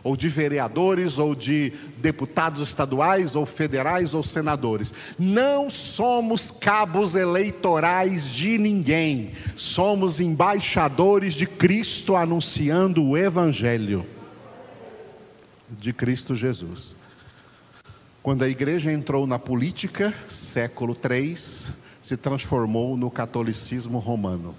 ou 0.04 0.16
de 0.16 0.30
vereadores, 0.30 1.18
ou 1.18 1.36
de 1.36 1.74
deputados 1.98 2.62
estaduais, 2.62 3.36
ou 3.36 3.46
federais, 3.46 4.14
ou 4.14 4.22
senadores. 4.22 4.94
Não 5.18 5.70
somos 5.70 6.52
cabos 6.52 7.16
eleitorais 7.16 8.30
de 8.30 8.60
ninguém, 8.60 9.32
somos 9.56 10.20
embaixadores 10.20 11.34
de 11.34 11.48
Cristo 11.48 12.16
anunciando 12.16 13.04
o 13.04 13.18
Evangelho 13.18 14.06
de 15.70 15.92
Cristo 15.92 16.34
Jesus. 16.34 16.96
Quando 18.28 18.44
a 18.44 18.50
igreja 18.50 18.92
entrou 18.92 19.26
na 19.26 19.40
política, 19.40 20.14
século 20.28 20.98
III, 21.02 21.34
se 22.02 22.18
transformou 22.18 22.98
no 22.98 23.10
catolicismo 23.10 24.00
romano. 24.00 24.54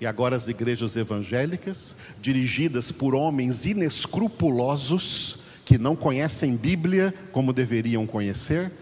E 0.00 0.04
agora 0.04 0.34
as 0.34 0.48
igrejas 0.48 0.96
evangélicas, 0.96 1.96
dirigidas 2.20 2.90
por 2.90 3.14
homens 3.14 3.66
inescrupulosos, 3.66 5.38
que 5.64 5.78
não 5.78 5.94
conhecem 5.94 6.56
Bíblia 6.56 7.14
como 7.30 7.52
deveriam 7.52 8.04
conhecer, 8.04 8.72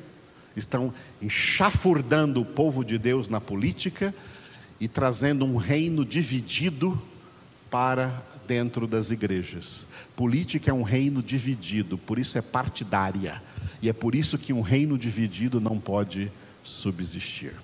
estão 0.57 0.91
enxafurdando 1.21 2.41
o 2.41 2.47
povo 2.47 2.83
de 2.83 2.97
Deus 2.97 3.29
na 3.29 3.39
política 3.39 4.15
e 4.81 4.89
trazendo 4.89 5.45
um 5.45 5.57
reino 5.57 6.07
dividido 6.07 6.99
para 7.71 8.23
dentro 8.47 8.87
das 8.87 9.11
igrejas. 9.11 9.87
Política 10.17 10.71
é 10.71 10.75
um 10.75 10.83
reino 10.83 11.23
dividido, 11.23 11.99
por 11.99 12.19
isso 12.19 12.39
é 12.39 12.43
partidária. 12.43 13.43
E 13.81 13.89
é 13.89 13.93
por 13.93 14.15
isso 14.15 14.39
que 14.39 14.53
um 14.53 14.61
reino 14.61 14.97
dividido 14.97 15.61
não 15.61 15.79
pode 15.79 16.31
subsistir. 16.63 17.55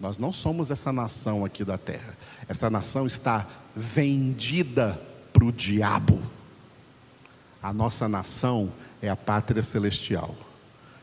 Nós 0.00 0.16
não 0.16 0.32
somos 0.32 0.70
essa 0.70 0.90
nação 0.90 1.44
aqui 1.44 1.62
da 1.64 1.76
terra. 1.76 2.16
Essa 2.48 2.70
nação 2.70 3.06
está 3.06 3.46
vendida 3.76 5.00
para 5.32 5.44
o 5.44 5.52
diabo. 5.52 6.20
A 7.62 7.72
nossa 7.72 8.08
nação 8.08 8.72
é 9.02 9.10
a 9.10 9.16
pátria 9.16 9.62
celestial. 9.62 10.34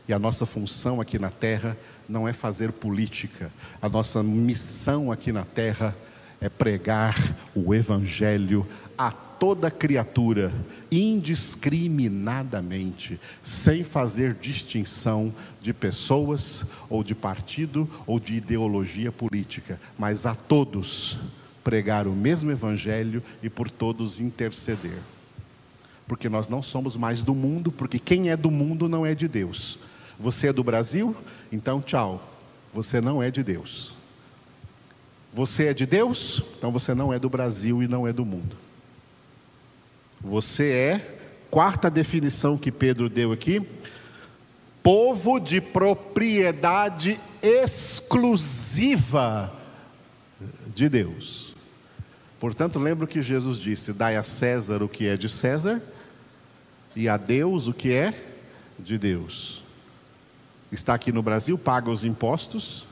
E 0.08 0.12
a 0.12 0.18
nossa 0.18 0.44
função 0.44 1.00
aqui 1.00 1.18
na 1.18 1.30
terra 1.30 1.76
não 2.08 2.26
é 2.26 2.32
fazer 2.32 2.72
política. 2.72 3.52
A 3.80 3.88
nossa 3.88 4.22
missão 4.22 5.12
aqui 5.12 5.30
na 5.30 5.44
terra 5.44 5.94
é 5.94 6.07
pregar 6.46 7.34
o 7.54 7.74
evangelho 7.74 8.66
a 8.96 9.10
toda 9.10 9.70
criatura, 9.70 10.52
indiscriminadamente, 10.90 13.18
sem 13.42 13.82
fazer 13.84 14.34
distinção 14.34 15.34
de 15.60 15.72
pessoas, 15.72 16.66
ou 16.90 17.02
de 17.02 17.14
partido, 17.14 17.88
ou 18.06 18.20
de 18.20 18.34
ideologia 18.34 19.10
política, 19.12 19.80
mas 19.96 20.26
a 20.26 20.34
todos 20.34 21.18
pregar 21.68 22.06
o 22.06 22.12
mesmo 22.12 22.50
Evangelho 22.50 23.22
e 23.42 23.50
por 23.50 23.70
todos 23.70 24.20
interceder. 24.20 24.96
Porque 26.06 26.26
nós 26.26 26.48
não 26.48 26.62
somos 26.62 26.96
mais 26.96 27.22
do 27.22 27.34
mundo, 27.34 27.70
porque 27.70 27.98
quem 27.98 28.30
é 28.30 28.36
do 28.38 28.50
mundo 28.50 28.88
não 28.88 29.04
é 29.04 29.14
de 29.14 29.28
Deus. 29.28 29.78
Você 30.18 30.48
é 30.48 30.52
do 30.52 30.64
Brasil? 30.64 31.14
Então, 31.52 31.82
tchau. 31.82 32.26
Você 32.72 33.02
não 33.02 33.22
é 33.22 33.30
de 33.30 33.42
Deus. 33.42 33.94
Você 35.38 35.66
é 35.68 35.72
de 35.72 35.86
Deus? 35.86 36.42
Então 36.58 36.72
você 36.72 36.92
não 36.94 37.12
é 37.12 37.18
do 37.20 37.30
Brasil 37.30 37.80
e 37.80 37.86
não 37.86 38.08
é 38.08 38.12
do 38.12 38.24
mundo. 38.24 38.56
Você 40.20 40.72
é, 40.72 41.20
quarta 41.48 41.88
definição 41.88 42.58
que 42.58 42.72
Pedro 42.72 43.08
deu 43.08 43.30
aqui, 43.30 43.64
povo 44.82 45.38
de 45.38 45.60
propriedade 45.60 47.20
exclusiva 47.40 48.72
de 50.74 50.88
Deus. 50.88 51.54
Portanto, 52.40 52.80
lembra 52.80 53.06
que 53.06 53.22
Jesus 53.22 53.60
disse: 53.60 53.92
Dai 53.92 54.16
a 54.16 54.24
César 54.24 54.82
o 54.82 54.88
que 54.88 55.06
é 55.06 55.16
de 55.16 55.28
César, 55.28 55.80
e 56.96 57.08
a 57.08 57.16
Deus 57.16 57.68
o 57.68 57.72
que 57.72 57.92
é 57.92 58.12
de 58.76 58.98
Deus. 58.98 59.62
Está 60.72 60.94
aqui 60.94 61.12
no 61.12 61.22
Brasil, 61.22 61.56
paga 61.56 61.90
os 61.90 62.02
impostos, 62.02 62.87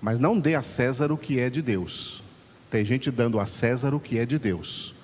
mas 0.00 0.18
não 0.18 0.38
dê 0.38 0.54
a 0.54 0.62
César 0.62 1.12
o 1.12 1.18
que 1.18 1.38
é 1.40 1.50
de 1.50 1.62
Deus. 1.62 2.22
Tem 2.70 2.84
gente 2.84 3.10
dando 3.10 3.40
a 3.40 3.46
César 3.46 3.94
o 3.94 4.00
que 4.00 4.18
é 4.18 4.26
de 4.26 4.38
Deus. 4.38 4.94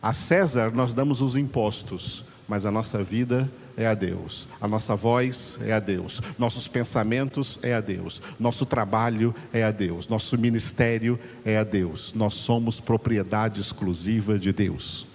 A 0.00 0.12
César 0.12 0.70
nós 0.70 0.92
damos 0.92 1.20
os 1.20 1.36
impostos, 1.36 2.24
mas 2.46 2.64
a 2.64 2.70
nossa 2.70 3.02
vida 3.02 3.50
é 3.76 3.86
a 3.86 3.94
Deus, 3.94 4.48
a 4.60 4.66
nossa 4.66 4.96
voz 4.96 5.58
é 5.62 5.72
a 5.72 5.78
Deus, 5.78 6.20
nossos 6.38 6.66
pensamentos 6.66 7.58
é 7.62 7.74
a 7.74 7.80
Deus, 7.80 8.20
nosso 8.38 8.66
trabalho 8.66 9.34
é 9.52 9.62
a 9.62 9.70
Deus, 9.70 10.08
nosso 10.08 10.36
ministério 10.36 11.18
é 11.44 11.58
a 11.58 11.64
Deus. 11.64 12.12
Nós 12.14 12.34
somos 12.34 12.80
propriedade 12.80 13.60
exclusiva 13.60 14.38
de 14.38 14.52
Deus. 14.52 15.06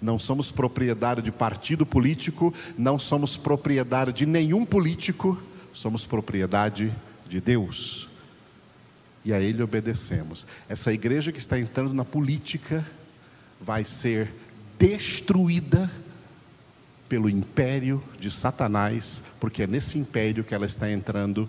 Não 0.00 0.18
somos 0.18 0.50
propriedade 0.50 1.22
de 1.22 1.30
partido 1.30 1.84
político, 1.84 2.54
não 2.78 2.98
somos 2.98 3.36
propriedade 3.36 4.12
de 4.12 4.26
nenhum 4.26 4.64
político, 4.64 5.40
somos 5.72 6.06
propriedade 6.06 6.92
de 7.30 7.40
Deus. 7.40 8.08
E 9.24 9.32
a 9.32 9.40
Ele 9.40 9.62
obedecemos. 9.62 10.46
Essa 10.68 10.92
igreja 10.92 11.30
que 11.30 11.38
está 11.38 11.58
entrando 11.58 11.94
na 11.94 12.04
política, 12.04 12.84
vai 13.60 13.84
ser 13.84 14.32
destruída 14.78 15.90
pelo 17.08 17.28
império 17.28 18.02
de 18.18 18.30
Satanás, 18.30 19.22
porque 19.38 19.64
é 19.64 19.66
nesse 19.66 19.98
império 19.98 20.42
que 20.42 20.54
ela 20.54 20.64
está 20.64 20.90
entrando, 20.90 21.48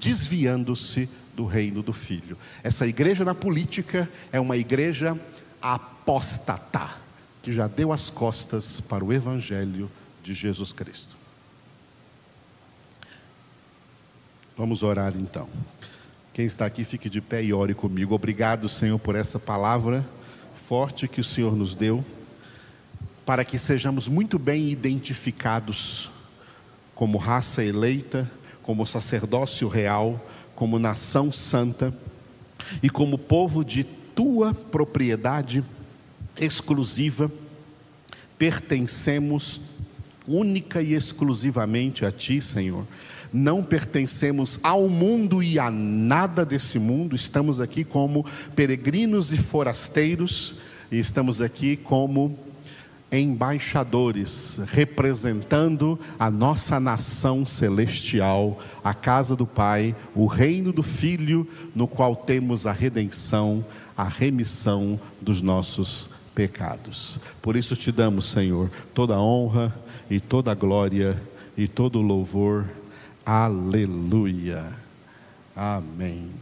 desviando-se 0.00 1.08
do 1.34 1.44
reino 1.44 1.82
do 1.82 1.92
Filho. 1.92 2.36
Essa 2.62 2.86
igreja 2.86 3.24
na 3.24 3.34
política 3.34 4.08
é 4.30 4.38
uma 4.38 4.56
igreja 4.56 5.18
apóstata, 5.60 6.90
que 7.42 7.52
já 7.52 7.66
deu 7.66 7.92
as 7.92 8.10
costas 8.10 8.80
para 8.80 9.04
o 9.04 9.12
Evangelho 9.12 9.90
de 10.22 10.34
Jesus 10.34 10.72
Cristo. 10.72 11.17
Vamos 14.58 14.82
orar 14.82 15.12
então. 15.16 15.48
Quem 16.34 16.44
está 16.44 16.66
aqui, 16.66 16.82
fique 16.82 17.08
de 17.08 17.20
pé 17.20 17.44
e 17.44 17.52
ore 17.52 17.74
comigo. 17.74 18.12
Obrigado, 18.12 18.68
Senhor, 18.68 18.98
por 18.98 19.14
essa 19.14 19.38
palavra 19.38 20.04
forte 20.52 21.06
que 21.06 21.20
o 21.20 21.24
Senhor 21.24 21.54
nos 21.54 21.76
deu, 21.76 22.04
para 23.24 23.44
que 23.44 23.56
sejamos 23.56 24.08
muito 24.08 24.36
bem 24.36 24.68
identificados 24.68 26.10
como 26.92 27.18
raça 27.18 27.62
eleita, 27.62 28.28
como 28.60 28.84
sacerdócio 28.84 29.68
real, 29.68 30.20
como 30.56 30.76
nação 30.76 31.30
santa 31.30 31.94
e 32.82 32.90
como 32.90 33.16
povo 33.16 33.64
de 33.64 33.84
tua 33.84 34.52
propriedade 34.52 35.62
exclusiva, 36.36 37.30
pertencemos 38.36 39.60
única 40.26 40.82
e 40.82 40.94
exclusivamente 40.94 42.04
a 42.04 42.10
Ti, 42.10 42.40
Senhor 42.40 42.84
não 43.32 43.62
pertencemos 43.62 44.58
ao 44.62 44.88
mundo 44.88 45.42
e 45.42 45.58
a 45.58 45.70
nada 45.70 46.44
desse 46.44 46.78
mundo, 46.78 47.14
estamos 47.14 47.60
aqui 47.60 47.84
como 47.84 48.24
peregrinos 48.54 49.32
e 49.32 49.36
forasteiros, 49.36 50.56
e 50.90 50.98
estamos 50.98 51.40
aqui 51.40 51.76
como 51.76 52.38
embaixadores, 53.10 54.60
representando 54.66 55.98
a 56.18 56.30
nossa 56.30 56.78
nação 56.78 57.46
celestial, 57.46 58.58
a 58.84 58.92
casa 58.92 59.34
do 59.34 59.46
Pai, 59.46 59.94
o 60.14 60.26
reino 60.26 60.72
do 60.72 60.82
Filho, 60.82 61.46
no 61.74 61.88
qual 61.88 62.14
temos 62.14 62.66
a 62.66 62.72
redenção, 62.72 63.64
a 63.96 64.04
remissão 64.04 65.00
dos 65.20 65.40
nossos 65.40 66.10
pecados. 66.34 67.18
Por 67.40 67.56
isso 67.56 67.74
te 67.74 67.90
damos, 67.90 68.26
Senhor, 68.26 68.70
toda 68.94 69.14
a 69.14 69.20
honra 69.20 69.74
e 70.10 70.20
toda 70.20 70.52
a 70.52 70.54
glória 70.54 71.20
e 71.56 71.66
todo 71.66 71.98
o 71.98 72.02
louvor 72.02 72.66
Aleluia. 73.28 74.72
Amém. 75.54 76.32